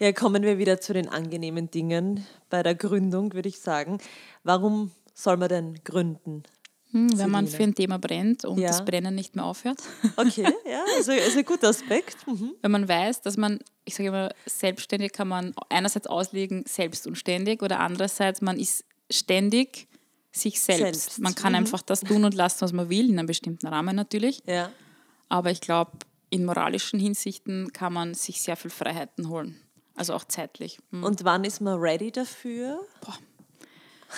[0.00, 3.98] Ja, kommen wir wieder zu den angenehmen Dingen bei der Gründung, würde ich sagen.
[4.42, 6.42] Warum soll man denn gründen?
[6.96, 8.68] Hm, wenn man für ein Thema brennt und Ja.
[8.68, 9.78] das Brennen nicht mehr aufhört.
[10.16, 12.26] Okay, ja, also ist ein guter Aspekt.
[12.26, 12.54] Mhm.
[12.62, 17.16] Wenn man weiß, dass man, ich sage immer, selbstständig kann man einerseits auslegen, selbst und
[17.16, 19.88] ständig, oder andererseits, man ist ständig
[20.32, 21.02] sich selbst.
[21.02, 21.18] Selbst.
[21.20, 24.42] Man kann einfach das tun und lassen, was man will, in einem bestimmten Rahmen natürlich.
[24.46, 24.70] Ja.
[25.28, 25.92] Aber ich glaube,
[26.30, 29.60] in moralischen Hinsichten kann man sich sehr viel Freiheiten holen.
[29.94, 30.78] Also auch zeitlich.
[30.90, 31.04] Hm.
[31.04, 32.80] Und wann ist man ready dafür?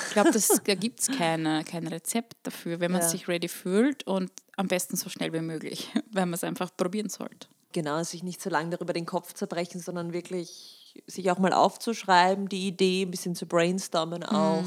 [0.07, 0.31] Ich glaube,
[0.65, 3.09] da gibt es keine, kein Rezept dafür, wenn man Ja.
[3.09, 7.09] sich ready fühlt und am besten so schnell wie möglich, weil man es einfach probieren
[7.09, 7.49] sollte.
[7.73, 12.49] Genau, sich nicht so lange darüber den Kopf zerbrechen, sondern wirklich sich auch mal aufzuschreiben,
[12.49, 14.67] die Idee, ein bisschen zu brainstormen auch.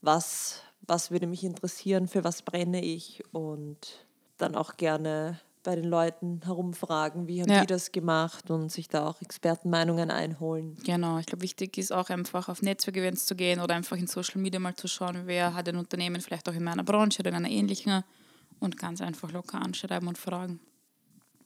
[0.00, 4.06] Was, was würde mich interessieren, für was brenne ich und
[4.38, 7.60] dann auch gerne bei den Leuten herumfragen, wie haben Ja.
[7.60, 10.76] die das gemacht und sich da auch Expertenmeinungen einholen.
[10.84, 14.40] Genau, ich glaube, wichtig ist auch einfach auf Netzwerkevents zu gehen oder einfach in Social
[14.40, 17.36] Media mal zu schauen, wer hat ein Unternehmen, vielleicht auch in meiner Branche oder in
[17.36, 18.02] einer ähnlichen
[18.60, 20.60] und ganz einfach locker anschreiben und fragen.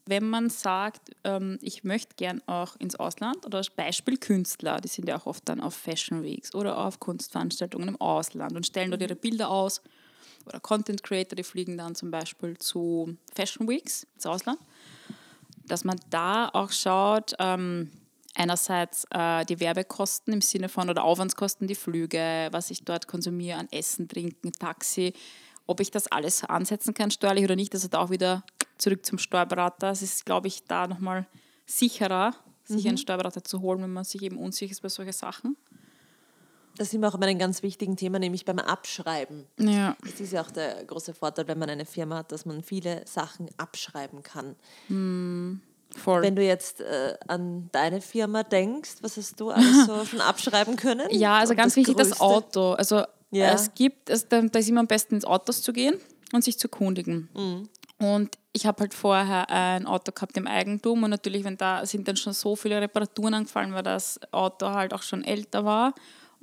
[0.09, 4.87] Wenn man sagt, ähm, ich möchte gern auch ins Ausland oder als Beispiel Künstler, die
[4.89, 8.93] sind ja auch oft dann auf Fashion Weeks oder auf Kunstveranstaltungen im Ausland und stellen
[8.93, 9.83] dort ihre Bilder aus
[10.47, 14.59] oder Content Creator, die fliegen dann zum Beispiel zu Fashion Weeks ins Ausland
[15.69, 17.91] dass man da auch schaut, ähm,
[18.35, 23.59] einerseits äh, die Werbekosten im Sinne von oder Aufwandskosten, die Flüge, was ich dort konsumiere
[23.59, 25.13] an Essen, Trinken, Taxi,
[25.67, 27.75] ob ich das alles ansetzen kann steuerlich oder nicht.
[27.75, 28.45] Also da auch wieder
[28.79, 29.91] zurück zum Steuerberater.
[29.91, 31.27] Es ist, glaube ich, da nochmal
[31.65, 35.57] sicherer, sich einen Steuerberater zu holen, wenn man sich eben unsicher ist bei solchen Sachen.
[36.79, 39.47] Das sind wir auch bei einem ganz wichtigen Thema, nämlich beim Abschreiben.
[39.59, 39.97] Ja.
[40.03, 43.03] Das ist ja auch der große Vorteil, wenn man eine Firma hat, dass man viele
[43.07, 44.57] Sachen abschreiben kann.
[45.97, 46.23] Voll.
[46.23, 50.77] Wenn du jetzt äh, an deine Firma denkst, was hast du alles so schon abschreiben
[50.77, 51.09] können?
[51.11, 52.25] Ja, also Und ganz wichtig, das Größte?
[52.25, 52.73] Auto.
[52.73, 53.53] Also Ja.
[53.53, 55.95] es gibt, es, da, da ist immer am besten ins Autos zu gehen
[56.33, 57.29] und sich zu kundigen.
[57.35, 57.69] Mhm.
[57.99, 62.07] Und ich habe halt vorher ein Auto gehabt im Eigentum und natürlich, wenn da sind
[62.09, 65.95] dann schon so viele Reparaturen angefallen, weil das Auto halt auch schon älter war.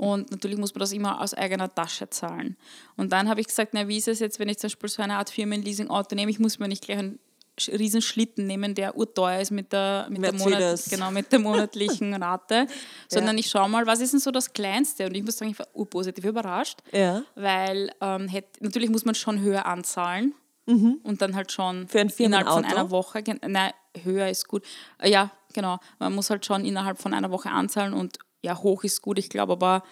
[0.04, 2.58] Und natürlich muss man das immer aus eigener Tasche zahlen.
[2.98, 5.02] Und dann habe ich gesagt, na, wie ist es jetzt, wenn ich zum Beispiel so
[5.04, 6.32] eine Art Firmenleasing-Auto nehme?
[6.32, 7.20] Ich muss mir nicht gleich einen
[7.68, 12.13] riesen Schlitten nehmen, der urteuer ist mit der, mit der, Monat, genau, mit der monatlichen
[12.24, 12.66] Rate,
[13.08, 15.06] sondern ich schaue mal, was ist denn so das Kleinste?
[15.06, 17.22] Und ich muss sagen, ich war urpositiv überrascht, Ja.
[17.36, 20.34] weil ähm, hätt, natürlich muss man schon höher anzahlen
[20.66, 21.88] und dann halt schon Mhm.
[21.89, 24.63] Für ein innerhalb von einer Woche, nein, höher ist gut.
[24.98, 28.84] Äh, Ja, genau, man muss halt schon innerhalb von einer Woche anzahlen und ja, hoch
[28.84, 29.84] ist gut, ich glaube aber,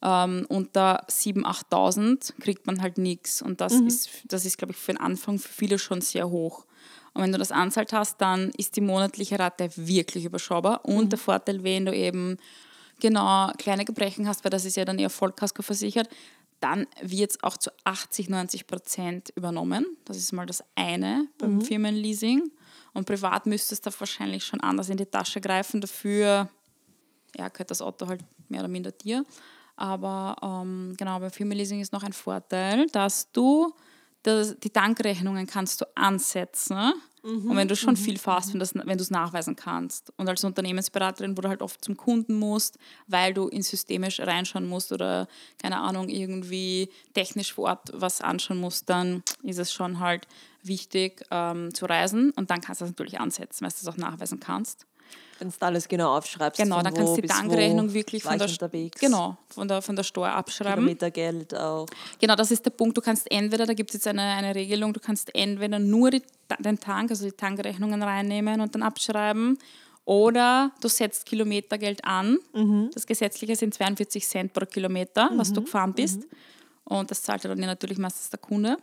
[0.00, 1.42] Ähm, unter 7.000,
[1.72, 3.42] 8.000 kriegt man halt nichts.
[3.42, 6.66] Und das ist, das ist, glaube ich, für den Anfang für viele schon sehr hoch.
[7.14, 10.84] Und wenn du das anzahlt hast, dann ist die monatliche Rate wirklich überschaubar.
[10.84, 12.36] Und der Vorteil, wenn du eben
[13.00, 16.08] genau kleine Gebrechen hast, weil das ist ja dann eher Vollkasko versichert,
[16.60, 19.84] dann wird es auch zu 80, 90 Prozent übernommen.
[20.04, 22.52] Das ist mal das eine beim Firmenleasing.
[22.94, 25.80] Und privat müsstest du wahrscheinlich schon anders in die Tasche greifen.
[25.80, 26.48] Dafür
[27.36, 29.24] ja, gehört das Auto halt mehr oder minder dir.
[29.76, 33.72] Aber ähm, genau, bei Firmenleasing ist noch ein Vorteil, dass du
[34.22, 36.92] das, die Tankrechnungen kannst du ansetzen.
[37.50, 40.12] und wenn du schon viel fährst, wenn, das, wenn du es nachweisen kannst.
[40.16, 44.68] Und als Unternehmensberaterin, wo du halt oft zum Kunden musst, weil du in Systeme reinschauen
[44.68, 45.28] musst oder,
[45.60, 50.26] keine Ahnung, irgendwie technisch vor Ort was anschauen musst, dann ist es schon halt
[50.62, 52.30] wichtig ähm, zu reisen.
[52.32, 54.86] Und dann kannst du das natürlich ansetzen, weil du es auch nachweisen kannst.
[55.38, 56.60] Wenn du alles genau aufschreibst.
[56.60, 59.00] Genau, dann kannst du die Tankrechnung wirklich von der, unterwegs.
[59.00, 60.84] genau, von, der, von der Steuer abschreiben.
[60.84, 61.86] Kilometergeld auch.
[62.18, 62.96] Genau, das ist der Punkt.
[62.96, 66.22] Du kannst entweder, da gibt es jetzt eine, eine Regelung, du kannst entweder nur die,
[66.58, 69.58] den Tank, also die Tankrechnungen reinnehmen und dann abschreiben.
[70.04, 72.38] Oder du setzt Kilometergeld an.
[72.94, 76.26] Das gesetzliche sind 42 Cent pro Kilometer, was du gefahren bist.
[76.84, 78.78] Und das zahlt dann natürlich meistens der Kunde.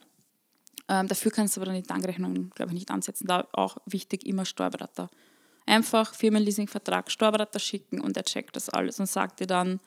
[0.88, 3.26] Ähm, dafür kannst du aber dann die Tankrechnung, glaube ich, nicht ansetzen.
[3.26, 5.10] Da auch wichtig immer Steuerberater.
[5.66, 9.80] Einfach Firmenleasingvertrag, Steuerberater schicken und er checkt das alles und sagt dir dann,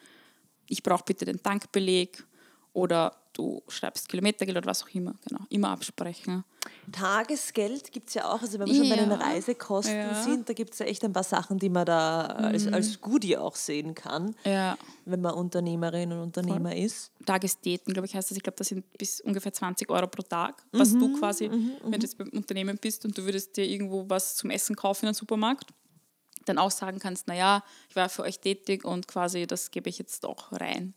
[0.68, 2.24] ich brauche bitte den Tankbeleg
[2.72, 5.14] oder du schreibst Kilometergeld oder was auch immer.
[5.28, 6.44] Genau, immer absprechen.
[6.92, 9.16] Tagesgeld gibt es ja auch, also wenn wir schon bei den Ja.
[9.16, 10.12] Reisekosten Ja.
[10.12, 10.24] Mhm.
[10.24, 13.36] sind, da gibt es ja echt ein paar Sachen, die man da als, als Goodie
[13.36, 17.10] auch sehen kann, Ja, wenn man Unternehmerin und Unternehmer ist.
[17.24, 18.36] Tagesdaten, glaube ich, heißt das.
[18.36, 22.06] Ich glaube, das sind bis ungefähr 20 Euro pro Tag, was du quasi, wenn du
[22.06, 25.14] jetzt beim Unternehmen bist und du würdest dir irgendwo was zum Essen kaufen in einem
[25.14, 25.70] Supermarkt,
[26.46, 29.98] dann auch sagen kannst, naja, ich war für euch tätig und quasi das gebe ich
[29.98, 30.94] jetzt auch rein.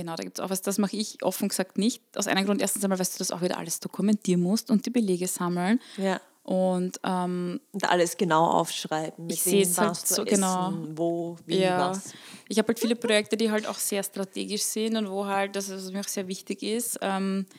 [0.00, 2.02] Genau, da gibt es auch was, das mache ich offen gesagt nicht.
[2.16, 4.90] Aus einem Grund, erstens einmal, weil du das auch wieder alles dokumentieren musst und die
[4.90, 5.78] Belege sammeln.
[5.98, 6.22] Ja.
[6.42, 9.28] Und ähm, Und alles genau aufschreiben.
[9.28, 10.72] Ich wem seh's halt so essen, genau.
[10.94, 12.14] Wo, wie, ja, was.
[12.48, 15.70] ich habe halt viele Projekte, die halt auch sehr strategisch sind und wo halt, das
[15.70, 17.54] was mir auch sehr wichtig ist, ähm, äh,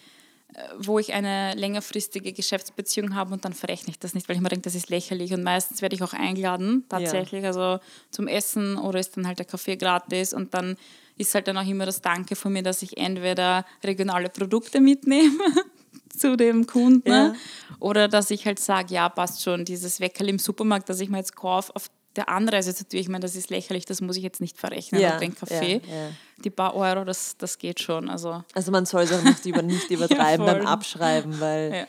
[0.80, 4.50] wo ich eine längerfristige Geschäftsbeziehung habe und dann verrechne ich das nicht, weil ich mir
[4.50, 5.34] denke, das ist lächerlich.
[5.34, 9.46] Und meistens werde ich auch eingeladen, tatsächlich, also zum Essen oder ist dann halt der
[9.46, 10.34] Kaffee gratis.
[10.34, 10.78] Und dann
[11.18, 15.32] ist halt dann auch immer das Danke von mir, dass ich entweder regionale Produkte mitnehme
[16.18, 17.34] zu dem Kunden Ja.
[17.80, 21.18] oder dass ich halt sage, ja, passt schon, dieses Weckerl im Supermarkt, das ich mir
[21.18, 24.42] jetzt kaufe, auf der Anreise natürlich, ich meine, das ist lächerlich, das muss ich jetzt
[24.42, 25.82] nicht verrechnen Ja, auf den Kaffee.
[25.88, 26.10] ja, ja.
[26.44, 28.10] Die paar Euro, das, das geht schon.
[28.10, 30.68] Also Also man soll es auch nicht, über, nicht übertreiben beim voll.
[30.68, 31.88] Abschreiben, weil Ja.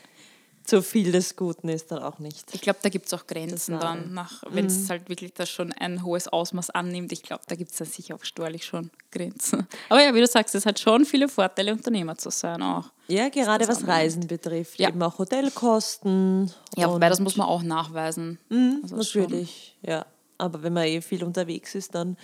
[0.63, 2.45] zu viel des Guten ist dann auch nicht.
[2.53, 5.73] ich glaube, da gibt es auch Grenzen dann, nach, wenn es halt wirklich das schon
[5.73, 7.11] ein hohes Ausmaß annimmt.
[7.11, 9.67] Ich glaube, da gibt es dann sicher auch steuerlich schon Grenzen.
[9.89, 12.85] Aber ja, wie du sagst, es hat schon viele Vorteile, Unternehmer zu sein auch.
[13.09, 13.85] Ja, gerade was.
[13.85, 14.79] Reisen betrifft.
[14.79, 14.87] Ja.
[14.87, 16.49] Eben auch Hotelkosten.
[16.77, 18.39] Ja, wobei das muss man auch nachweisen.
[18.83, 19.23] Also das schon.
[19.23, 20.05] Natürlich, ja.
[20.43, 22.17] Aber wenn man eh viel unterwegs ist, dann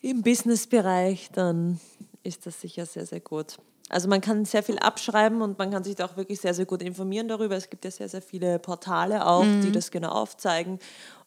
[0.00, 1.78] im Businessbereich, dann
[2.24, 3.58] ist das sicher sehr, sehr gut.
[3.88, 6.66] Also man kann sehr viel abschreiben und man kann sich da auch wirklich sehr, sehr
[6.66, 7.54] gut informieren darüber.
[7.54, 10.80] Es gibt ja sehr, sehr viele Portale auch, die das genau aufzeigen.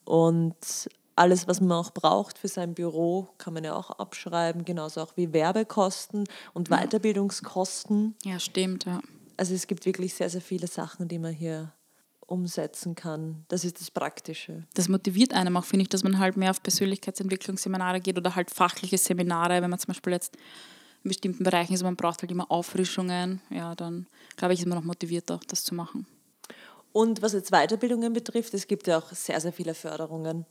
[0.03, 0.55] Und
[1.15, 5.13] alles, was man auch braucht für sein Büro, kann man ja auch abschreiben, genauso auch
[5.15, 8.15] wie Werbekosten und Weiterbildungskosten.
[8.25, 8.99] Ja, stimmt, ja.
[9.37, 11.71] Also es gibt wirklich sehr, sehr viele Sachen, die man hier
[12.27, 13.45] umsetzen kann.
[13.47, 14.63] Das ist das Praktische.
[14.75, 18.51] das motiviert einem auch, finde ich, dass man halt mehr auf Persönlichkeitsentwicklungsseminare geht oder halt
[18.51, 20.35] fachliche Seminare, wenn man zum Beispiel jetzt
[21.03, 24.77] in bestimmten Bereichen ist, man braucht halt immer Auffrischungen, ja, dann glaube ich, ist man
[24.77, 26.05] noch motivierter, das zu machen.
[26.91, 30.45] Und was jetzt Weiterbildungen betrifft, es gibt ja auch sehr, sehr viele Förderungen.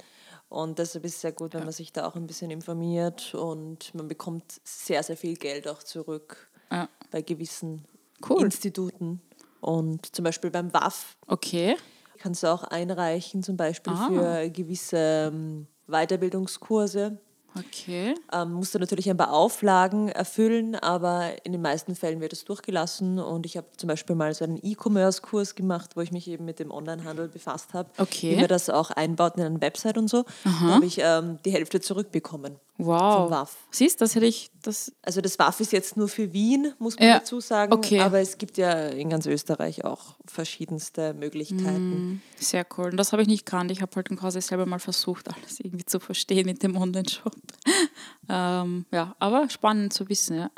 [0.49, 3.93] Und deshalb ist es sehr gut, wenn man sich da auch ein bisschen informiert und
[3.95, 6.89] man bekommt sehr, sehr viel Geld auch zurück Ja.
[7.11, 7.85] bei gewissen
[8.27, 8.45] Cool.
[8.45, 9.21] Instituten.
[9.67, 11.77] Und zum Beispiel beim WAF Okay.
[12.19, 14.07] kannst du auch einreichen, zum Beispiel Ah.
[14.07, 17.19] für gewisse ähm, Weiterbildungskurse.
[17.59, 18.15] Okay.
[18.33, 22.45] Ähm, musst du natürlich ein paar Auflagen erfüllen, aber in den meisten Fällen wird es
[22.45, 23.19] durchgelassen.
[23.19, 26.59] Und ich habe zum Beispiel mal so einen E-Commerce-Kurs gemacht, wo ich mich eben mit
[26.59, 27.89] dem Onlinehandel befasst habe.
[27.99, 28.33] Okay.
[28.33, 30.25] Wie man das auch einbaut in eine Website und so.
[30.45, 33.15] Da habe ich ähm, die Hälfte zurückbekommen Wow.
[33.23, 33.57] vom WAF.
[33.71, 37.09] Siehst, das hätte ich, das, Also das WAF ist jetzt nur für Wien, muss man
[37.09, 37.73] Ja, dazu sagen.
[37.73, 38.01] okay.
[38.01, 42.21] Aber es gibt ja in ganz Österreich auch verschiedenste Möglichkeiten.
[42.39, 42.91] sehr cool.
[42.91, 43.71] Und das habe ich nicht gekannt.
[43.71, 47.35] Ich habe halt quasi selber mal versucht, alles irgendwie zu verstehen mit dem Online-Shop.
[48.29, 50.51] ähm, ja, aber spannend zu wissen, ja.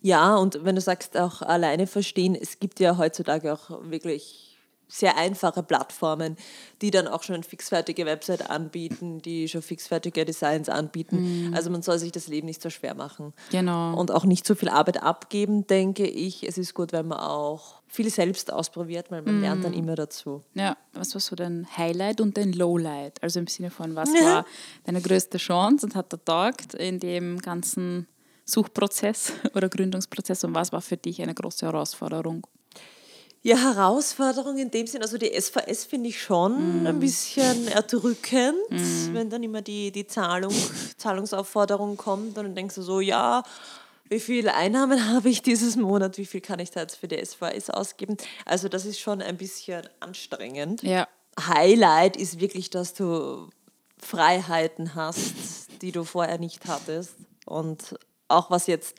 [0.00, 4.48] Ja, und wenn du sagst, auch alleine verstehen, es gibt ja heutzutage auch wirklich
[4.88, 6.36] sehr einfache Plattformen,
[6.80, 11.52] die dann auch schon fixfertige Website anbieten, die schon fixfertige Designs anbieten.
[11.54, 13.34] Also man soll sich das Leben nicht so schwer machen.
[13.50, 13.94] Genau.
[13.94, 16.46] Und auch nicht so viel Arbeit abgeben, denke ich.
[16.46, 20.42] Es ist gut, wenn man auch viel selbst ausprobiert, weil man lernt dann immer dazu.
[20.54, 23.22] Ja, was war so dein Highlight und dein Lowlight?
[23.22, 24.44] Also im Sinne von, was war
[24.84, 28.06] deine größte Chance und hat er taugt in dem ganzen
[28.44, 32.46] Suchprozess oder Gründungsprozess und was war für dich eine große Herausforderung?
[33.42, 38.56] Ja, Herausforderung in dem Sinn, also die SVS finde ich schon ein bisschen erdrückend,
[39.12, 40.52] wenn dann immer die, die Zahlung,
[40.96, 43.44] Zahlungsaufforderung kommt und dann denkst du so, ja,
[44.08, 47.24] wie viele Einnahmen habe ich dieses Monat, wie viel kann ich da jetzt für die
[47.24, 48.16] SVS ausgeben?
[48.44, 50.82] Also das ist schon ein bisschen anstrengend.
[50.82, 53.48] Ja, Highlight ist wirklich, dass du
[53.98, 55.34] Freiheiten hast,
[55.82, 57.14] die du vorher nicht hattest.
[57.46, 58.96] Und auch was jetzt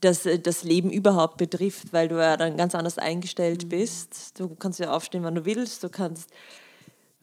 [0.00, 4.38] das, das Leben überhaupt betrifft, weil du ja dann ganz anders eingestellt bist.
[4.38, 5.82] Du kannst ja aufstehen, wann du willst.
[5.82, 6.30] Du kannst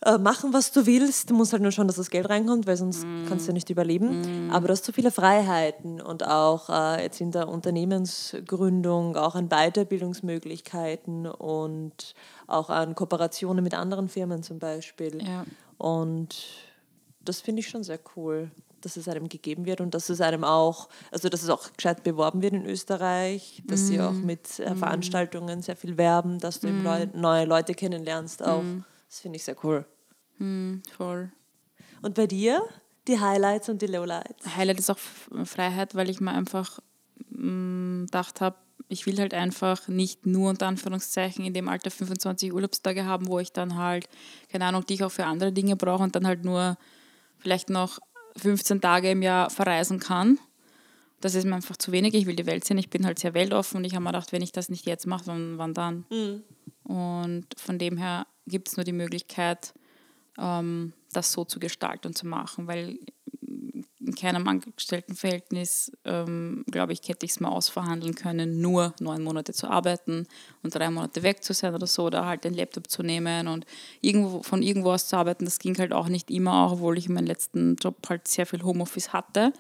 [0.06, 1.30] äh, machen, was du willst.
[1.30, 3.70] Du musst halt nur schauen, dass das Geld reinkommt, weil sonst kannst du ja nicht
[3.70, 4.50] überleben.
[4.52, 9.50] Aber du hast so viele Freiheiten und auch äh, jetzt in der Unternehmensgründung auch an
[9.50, 12.16] Weiterbildungsmöglichkeiten und
[12.48, 15.24] auch an Kooperationen mit anderen Firmen zum Beispiel.
[15.24, 15.46] Ja.
[15.78, 16.36] Und
[17.24, 20.44] das finde ich schon sehr cool, dass es einem gegeben wird und dass es einem
[20.44, 24.76] auch, also dass es auch gescheit beworben wird in Österreich, dass sie auch mit äh,
[24.76, 28.64] Veranstaltungen sehr viel werben, dass du eben Leu neue Leute kennenlernst auch.
[29.14, 29.86] Das finde ich sehr cool.
[30.98, 31.32] voll.
[32.02, 32.64] Und bei dir?
[33.08, 34.56] Die Highlights und die Lowlights?
[34.56, 36.80] Highlight ist auch Freiheit, weil ich mir einfach
[37.30, 38.56] mh, gedacht habe,
[38.88, 43.38] ich will halt einfach nicht nur unter Anführungszeichen in dem Alter 25 Urlaubstage haben, wo
[43.38, 44.10] ich dann halt,
[44.52, 46.76] keine Ahnung, die ich auch für andere Dinge brauche und dann halt nur
[47.38, 48.00] vielleicht noch
[48.38, 50.40] 15 Tage im Jahr verreisen kann.
[51.22, 52.16] Das ist mir einfach zu wenig.
[52.16, 52.80] Ich will die Welt sehen.
[52.80, 55.06] Ich bin halt sehr weltoffen und ich habe mir gedacht, wenn ich das nicht jetzt
[55.06, 56.06] mache, dann wann dann?
[56.84, 59.74] Und von dem her gibt es nur die Möglichkeit,
[60.38, 63.00] ähm, das so zu gestalten und zu machen, weil
[64.06, 69.54] in keinem Angestelltenverhältnis, ähm, glaube ich, hätte ich es mal ausverhandeln können, nur neun Monate
[69.54, 70.28] zu arbeiten
[70.62, 73.66] und drei Monate weg zu sein oder so, oder halt den Laptop zu nehmen und
[74.02, 75.46] irgendwo, von irgendwo aus zu arbeiten.
[75.46, 78.46] Das ging halt auch nicht immer, auch obwohl ich in meinem letzten Job halt sehr
[78.46, 79.54] viel Homeoffice hatte.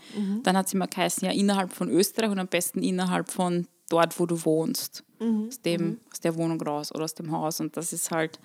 [0.44, 4.20] Dann hat es immer geheißen, ja, innerhalb von Österreich und am besten innerhalb von dort,
[4.20, 5.04] wo du wohnst,
[5.48, 7.60] aus, dem, aus der Wohnung raus oder aus dem Haus.
[7.62, 8.40] Und das ist halt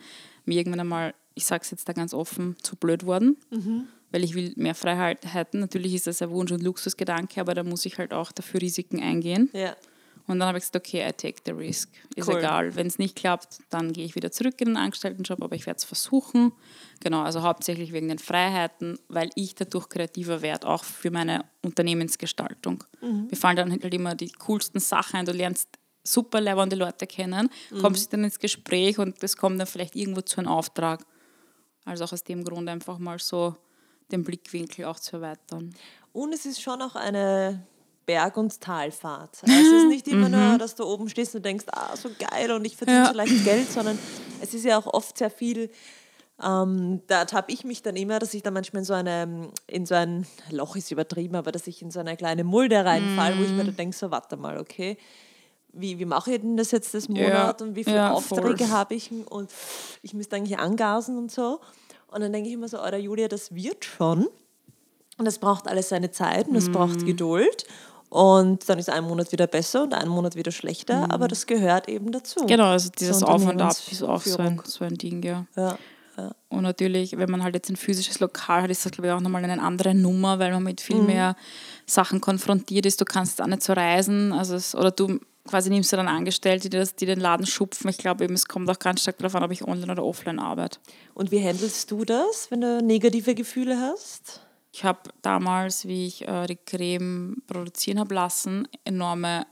[0.49, 3.37] mir irgendwann einmal, ich sage es jetzt da ganz offen, zu blöd worden,
[4.11, 5.61] weil ich will mehr Freiheiten.
[5.61, 9.01] Natürlich ist das ein Wunsch- und Luxusgedanke, aber da muss ich halt auch dafür Risiken
[9.03, 9.51] eingehen.
[9.53, 9.77] Ja.
[10.27, 11.89] Und dann habe ich gesagt, okay, I take the risk.
[12.15, 12.37] Ist Cool.
[12.39, 12.77] egal.
[12.77, 15.79] Wenn es nicht klappt, dann gehe ich wieder zurück in den Angestelltenjob, aber ich werde
[15.79, 16.53] es versuchen.
[17.01, 22.85] Genau, also hauptsächlich wegen den Freiheiten, weil ich dadurch kreativer werde, auch für meine Unternehmensgestaltung.
[23.01, 25.25] Mir fallen dann halt immer die coolsten Sachen ein.
[25.25, 25.69] Du lernst
[26.03, 30.39] super lebende Leute kennen, kommst dann ins Gespräch und es kommt dann vielleicht irgendwo zu
[30.39, 31.05] einem Auftrag.
[31.85, 33.57] Also auch aus dem Grund einfach mal so
[34.11, 35.75] den Blickwinkel auch zu erweitern.
[36.13, 37.67] Und es ist schon auch eine
[38.07, 39.43] Berg- und Talfahrt.
[39.43, 42.51] Also es ist nicht immer nur, dass du oben stehst und denkst, ah, so geil
[42.53, 43.09] und ich verdiene Ja.
[43.09, 43.99] so leicht Geld, sondern
[44.41, 45.71] es ist ja auch oft sehr viel,
[46.43, 49.85] ähm, da ertappe ich mich dann immer, dass ich dann manchmal in so, eine, in
[49.85, 53.43] so ein Loch ist übertrieben, aber dass ich in so eine kleine Mulde reinfalle, wo
[53.43, 54.97] ich mir dann denke, so warte mal, okay,
[55.73, 58.65] wie, wie mache ich denn das jetzt das Monat Ja, und wie viele ja, Aufträge
[58.65, 58.69] voll.
[58.69, 59.51] habe ich und
[60.03, 61.61] ich müsste eigentlich angasen und so.
[62.09, 64.29] Und dann denke ich immer so, oder Julia, das wird schon.
[65.19, 66.73] Und es braucht alles seine Zeit und es Mhm.
[66.73, 67.67] braucht Geduld.
[68.09, 71.89] Und dann ist ein Monat wieder besser und ein Monat wieder schlechter, aber das gehört
[71.89, 72.41] eben dazu.
[72.41, 72.47] Mhm.
[72.47, 75.45] Genau, also dieses Auf und Ab ist auch so ein, so ein Ding, ja.
[75.57, 75.77] Ja.
[76.49, 79.21] Und natürlich, wenn man halt jetzt ein physisches Lokal hat, ist das, glaube ich, auch
[79.21, 81.37] nochmal eine andere Nummer, weil man mit viel mehr
[81.87, 83.01] Sachen konfrontiert ist.
[83.01, 86.69] Du kannst auch nicht so reisen, also es, oder du quasi nimmst du dann Angestellte,
[86.69, 87.91] die, das, die den Laden schupfen.
[87.91, 90.39] Ich glaube eben, es kommt auch ganz stark darauf an, ob ich online oder offline
[90.39, 90.79] arbeite.
[91.15, 94.43] Und wie handelst du das, wenn du negative Gefühle hast?
[94.73, 99.47] Ich habe damals, wie ich äh, die Creme produzieren habe lassen, enorme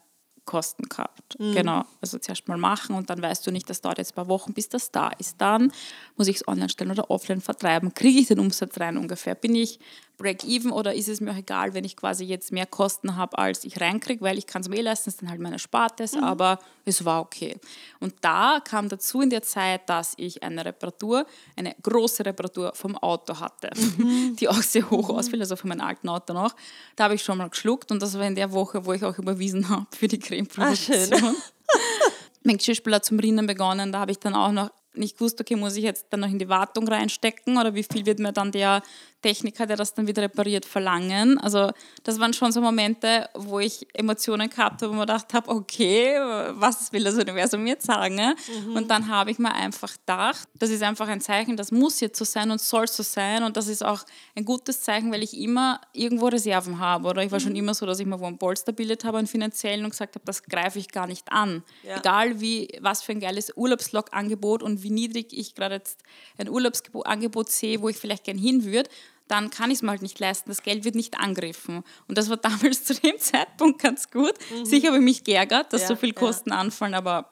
[0.47, 1.37] Kosten gehabt.
[1.39, 4.29] Genau, also zuerst mal machen und dann weißt du nicht, das dauert jetzt ein paar
[4.29, 5.41] Wochen, bis das da ist.
[5.41, 5.73] Dann
[6.17, 7.93] muss ich es online stellen oder offline vertreiben.
[7.93, 9.35] Kriege ich den Umsatz rein ungefähr?
[9.35, 9.81] Bin ich
[10.17, 13.65] Break-Even oder ist es mir auch egal, wenn ich quasi jetzt mehr Kosten habe, als
[13.65, 16.59] ich reinkriege, weil ich kann es mir eh leisten, ist dann halt meine Spartes, aber
[16.85, 17.59] es war okay.
[18.01, 21.27] Und da kam dazu in der Zeit, dass ich eine Reparatur,
[21.57, 23.71] eine große Reparatur vom Auto hatte,
[24.41, 26.55] die auch sehr hoch ausfiel, also von meinem alten Auto noch.
[26.97, 29.19] Da habe ich schon mal geschluckt und das war in der Woche, wo ich auch
[29.19, 31.13] überwiesen habe für die Cremeproduktion.
[31.13, 31.37] Ah, schön.
[32.47, 33.93] mein Geschirrspüler zum Rinnen begonnen.
[33.93, 36.39] Da habe ich dann auch noch nicht gewusst, okay, muss ich jetzt dann noch in
[36.39, 38.83] die Wartung reinstecken oder wie viel wird mir dann der,
[39.27, 41.37] Techniker, der das dann wieder repariert, verlangen.
[41.39, 41.73] Also
[42.05, 46.15] das waren schon so Momente, wo ich Emotionen gehabt habe, wo man gedacht habe, okay,
[46.53, 48.15] was will das Universum jetzt sagen?
[48.17, 48.77] Mhm.
[48.77, 52.19] Und dann habe ich mir einfach gedacht, das ist einfach ein Zeichen, das muss jetzt
[52.19, 53.43] so sein und soll so sein.
[53.43, 54.05] Und das ist auch
[54.37, 57.09] ein gutes Zeichen, weil ich immer irgendwo Reserven habe.
[57.09, 57.59] Oder ich war schon Mhm.
[57.59, 60.25] immer so, dass ich mir wo ein Polster bildet habe, einen finanziellen und gesagt habe,
[60.25, 61.65] das greife ich gar nicht an.
[61.83, 61.97] Ja.
[61.99, 66.03] Egal wie, was für ein geiles Urlaubslog-Angebot und wie niedrig ich gerade jetzt
[66.39, 68.89] ein Urlaubsangebot sehe, wo ich vielleicht gern hin würde,
[69.29, 70.51] dann kann ich es mir halt nicht leisten.
[70.51, 71.83] Das Geld wird nicht angegriffen.
[72.09, 74.35] Und das war damals zu dem Zeitpunkt ganz gut.
[74.65, 75.85] Sicher habe ich mich geärgert, dass Mhm.
[75.85, 76.15] Ja, so viel ja.
[76.15, 77.31] Kosten anfallen, aber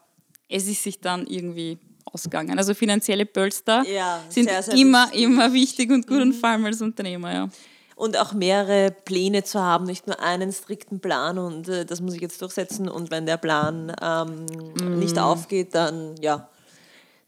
[0.49, 2.59] es ist sich dann irgendwie ausgegangen.
[2.59, 5.23] Also finanzielle Pölster Ja, sind sehr, sehr immer, wichtig.
[5.23, 7.49] immer wichtig und gut und vor allem als Unternehmer, ja.
[7.97, 12.15] Und auch mehrere Pläne zu haben, nicht nur einen strikten Plan und äh, das muss
[12.15, 12.89] ich jetzt durchsetzen.
[12.89, 14.47] Und wenn der Plan ähm,
[14.81, 14.99] Mm.
[14.99, 16.49] nicht aufgeht, dann ja,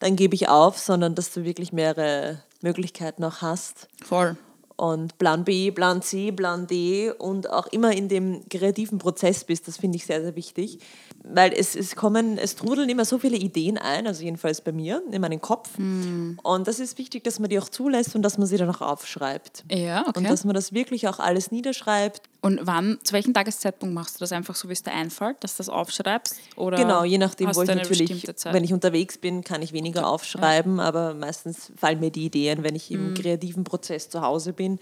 [0.01, 3.89] dann gebe ich auf, sondern dass du wirklich mehrere Möglichkeiten auch hast.
[4.05, 4.37] Voll.
[4.77, 9.67] Und Plan B, Plan C, Plan D und auch immer in dem kreativen Prozess bist,
[9.69, 10.81] das finde ich sehr, sehr wichtig.
[11.29, 15.03] Weil es, es kommen, es trudeln immer so viele Ideen ein, also jedenfalls bei mir,
[15.11, 15.71] in meinen Kopf.
[15.77, 18.81] Und das ist wichtig, dass man die auch zulässt und dass man sie dann auch
[18.81, 19.65] aufschreibt.
[19.71, 20.29] Ja, Und okay.
[20.29, 22.23] dass man das wirklich auch alles niederschreibt.
[22.43, 25.57] Und wann, zu welchem Tageszeitpunkt machst du das einfach so, wie es dir einfällt, dass
[25.57, 26.37] du das aufschreibst?
[26.55, 30.79] Oder Genau, je nachdem, wo ich natürlich, wenn ich unterwegs bin, kann ich weniger aufschreiben,
[30.79, 34.79] aber meistens fallen mir die Ideen, wenn ich im kreativen Prozess zu Hause bin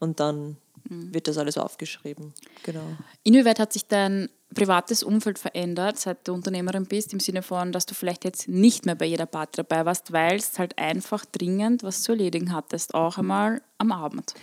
[0.00, 0.58] und dann
[0.88, 1.12] Mhm.
[1.12, 2.32] wird das alles aufgeschrieben.
[2.62, 2.82] Genau.
[3.22, 7.86] Inwieweit hat sich dein privates Umfeld verändert, seit du Unternehmerin bist, im Sinne von, dass
[7.86, 11.82] du vielleicht jetzt nicht mehr bei jeder Party dabei warst, weil es halt einfach dringend
[11.82, 14.34] was zu erledigen hattest, auch einmal am Abend?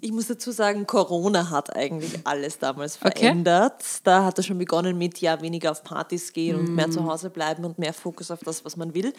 [0.00, 3.12] Ich muss dazu sagen, Corona hat eigentlich alles damals Okay.
[3.18, 3.82] verändert.
[4.04, 6.74] Da hat er schon begonnen mit ja weniger auf Partys gehen und Mm.
[6.74, 9.12] mehr zu Hause bleiben und mehr Fokus auf das, was man will.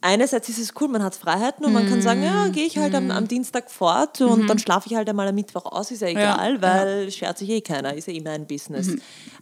[0.00, 2.52] Einerseits ist es cool, man hat Freiheiten und man kann sagen, ja, Mm.
[2.52, 5.66] gehe ich halt am, am Dienstag fort und dann schlafe ich halt einmal am Mittwoch
[5.66, 6.62] aus, ist ja egal, Mhm.
[6.62, 6.78] Ja, Mhm.
[6.78, 8.94] weil schert sich eh keiner, ist ja immer ein Business.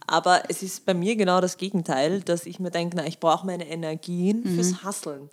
[0.06, 3.44] Aber es ist bei mir genau das Gegenteil, dass ich mir denke, na, ich brauche
[3.46, 4.54] meine Energien Mhm.
[4.54, 5.28] fürs Hasseln.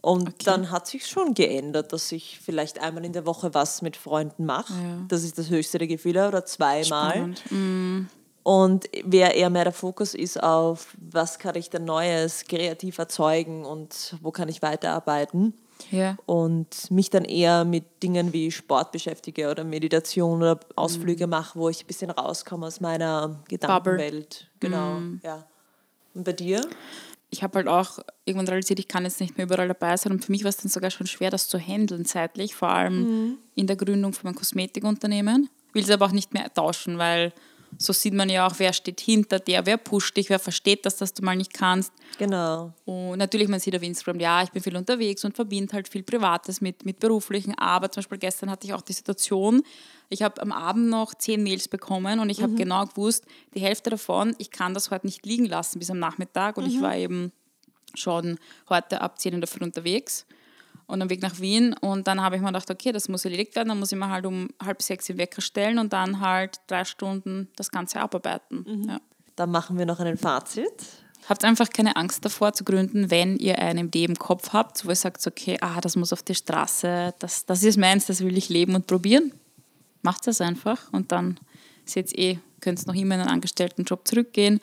[0.00, 3.96] Und dann hat sich schon geändert, dass ich vielleicht einmal in der Woche was mit
[3.96, 4.72] Freunden mache.
[5.08, 7.34] Das ist das höchste der Gefühle oder zweimal.
[7.50, 8.06] Mm,
[8.44, 13.64] Und wer eher mehr der Fokus ist auf, was kann ich denn Neues kreativ erzeugen
[13.66, 15.52] und wo kann ich weiterarbeiten.
[15.90, 16.16] Ja.
[16.26, 21.30] Und mich dann eher mit Dingen wie Sport beschäftige oder Meditation oder Ausflüge Mhm.
[21.30, 24.48] mache, wo ich ein bisschen rauskomme aus meiner Gedankenwelt.
[24.60, 25.20] Genau, Mhm.
[25.22, 25.44] ja.
[26.14, 26.62] Und bei dir?
[27.30, 30.12] Ich habe halt auch irgendwann realisiert, ich kann jetzt nicht mehr überall dabei sein.
[30.12, 33.38] Und für mich war es dann sogar schon schwer, das zu handeln zeitlich, vor allem
[33.54, 35.50] in der Gründung von meinem Kosmetikunternehmen.
[35.72, 37.32] Will es aber auch nicht mehr tauschen, weil
[37.76, 40.96] so sieht man ja auch, wer steht hinter dir, wer pusht dich, wer versteht das,
[40.96, 41.92] dass du mal nicht kannst.
[42.18, 42.72] Genau.
[42.84, 46.02] Und natürlich, man sieht auf Instagram, ja, ich bin viel unterwegs und verbinde halt viel
[46.02, 47.56] Privates mit, mit Beruflichen.
[47.58, 49.62] Aber zum Beispiel gestern hatte ich auch die Situation,
[50.08, 53.90] ich habe am Abend noch zehn Mails bekommen und ich habe genau gewusst, die Hälfte
[53.90, 56.56] davon, ich kann das heute nicht liegen lassen bis am Nachmittag.
[56.56, 57.32] Und ich war eben
[57.94, 58.38] schon
[58.68, 60.24] heute ab 10 in der Früh unterwegs
[60.88, 61.74] und am Weg nach Wien.
[61.74, 63.68] Und dann habe ich mir gedacht, okay, das muss erledigt werden.
[63.68, 66.84] Dann muss ich mir halt um halb sechs den Wecker stellen und dann halt drei
[66.84, 68.86] Stunden das Ganze abarbeiten.
[68.88, 69.00] Ja.
[69.36, 70.72] Dann machen wir noch einen Fazit.
[71.28, 74.88] Habt einfach keine Angst davor zu gründen, wenn ihr eine Idee im Kopf habt, wo
[74.88, 78.38] ihr sagt, okay, ah, das muss auf die Straße, das, das ist meins, das will
[78.38, 79.32] ich leben und probieren.
[80.00, 81.38] Macht das einfach und dann
[81.84, 84.60] seht ihr eh, könnt noch immer in einen Angestelltenjob zurückgehen.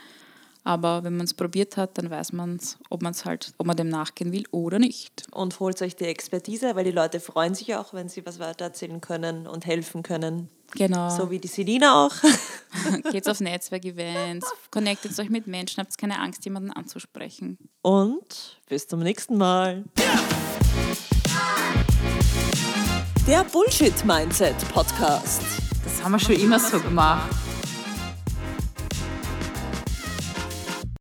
[0.66, 3.68] Aber wenn man es probiert hat, dann weiß man es, ob man es halt, ob
[3.68, 5.28] man dem nachgehen will oder nicht.
[5.32, 8.99] Und holt euch die Expertise, weil die Leute freuen sich auch, wenn sie was weitererzählen
[8.99, 10.49] können und helfen können.
[10.74, 11.16] Genau.
[11.16, 12.16] So wie die Selina auch.
[13.11, 17.59] Geht's auf Netzwerkevents, connectet euch mit Menschen, habt keine Angst, jemanden anzusprechen.
[17.84, 19.84] Und bis zum nächsten Mal.
[23.28, 25.43] Der Bullshit Mindset Podcast.
[25.84, 27.45] Das haben wir schon immer so gemacht.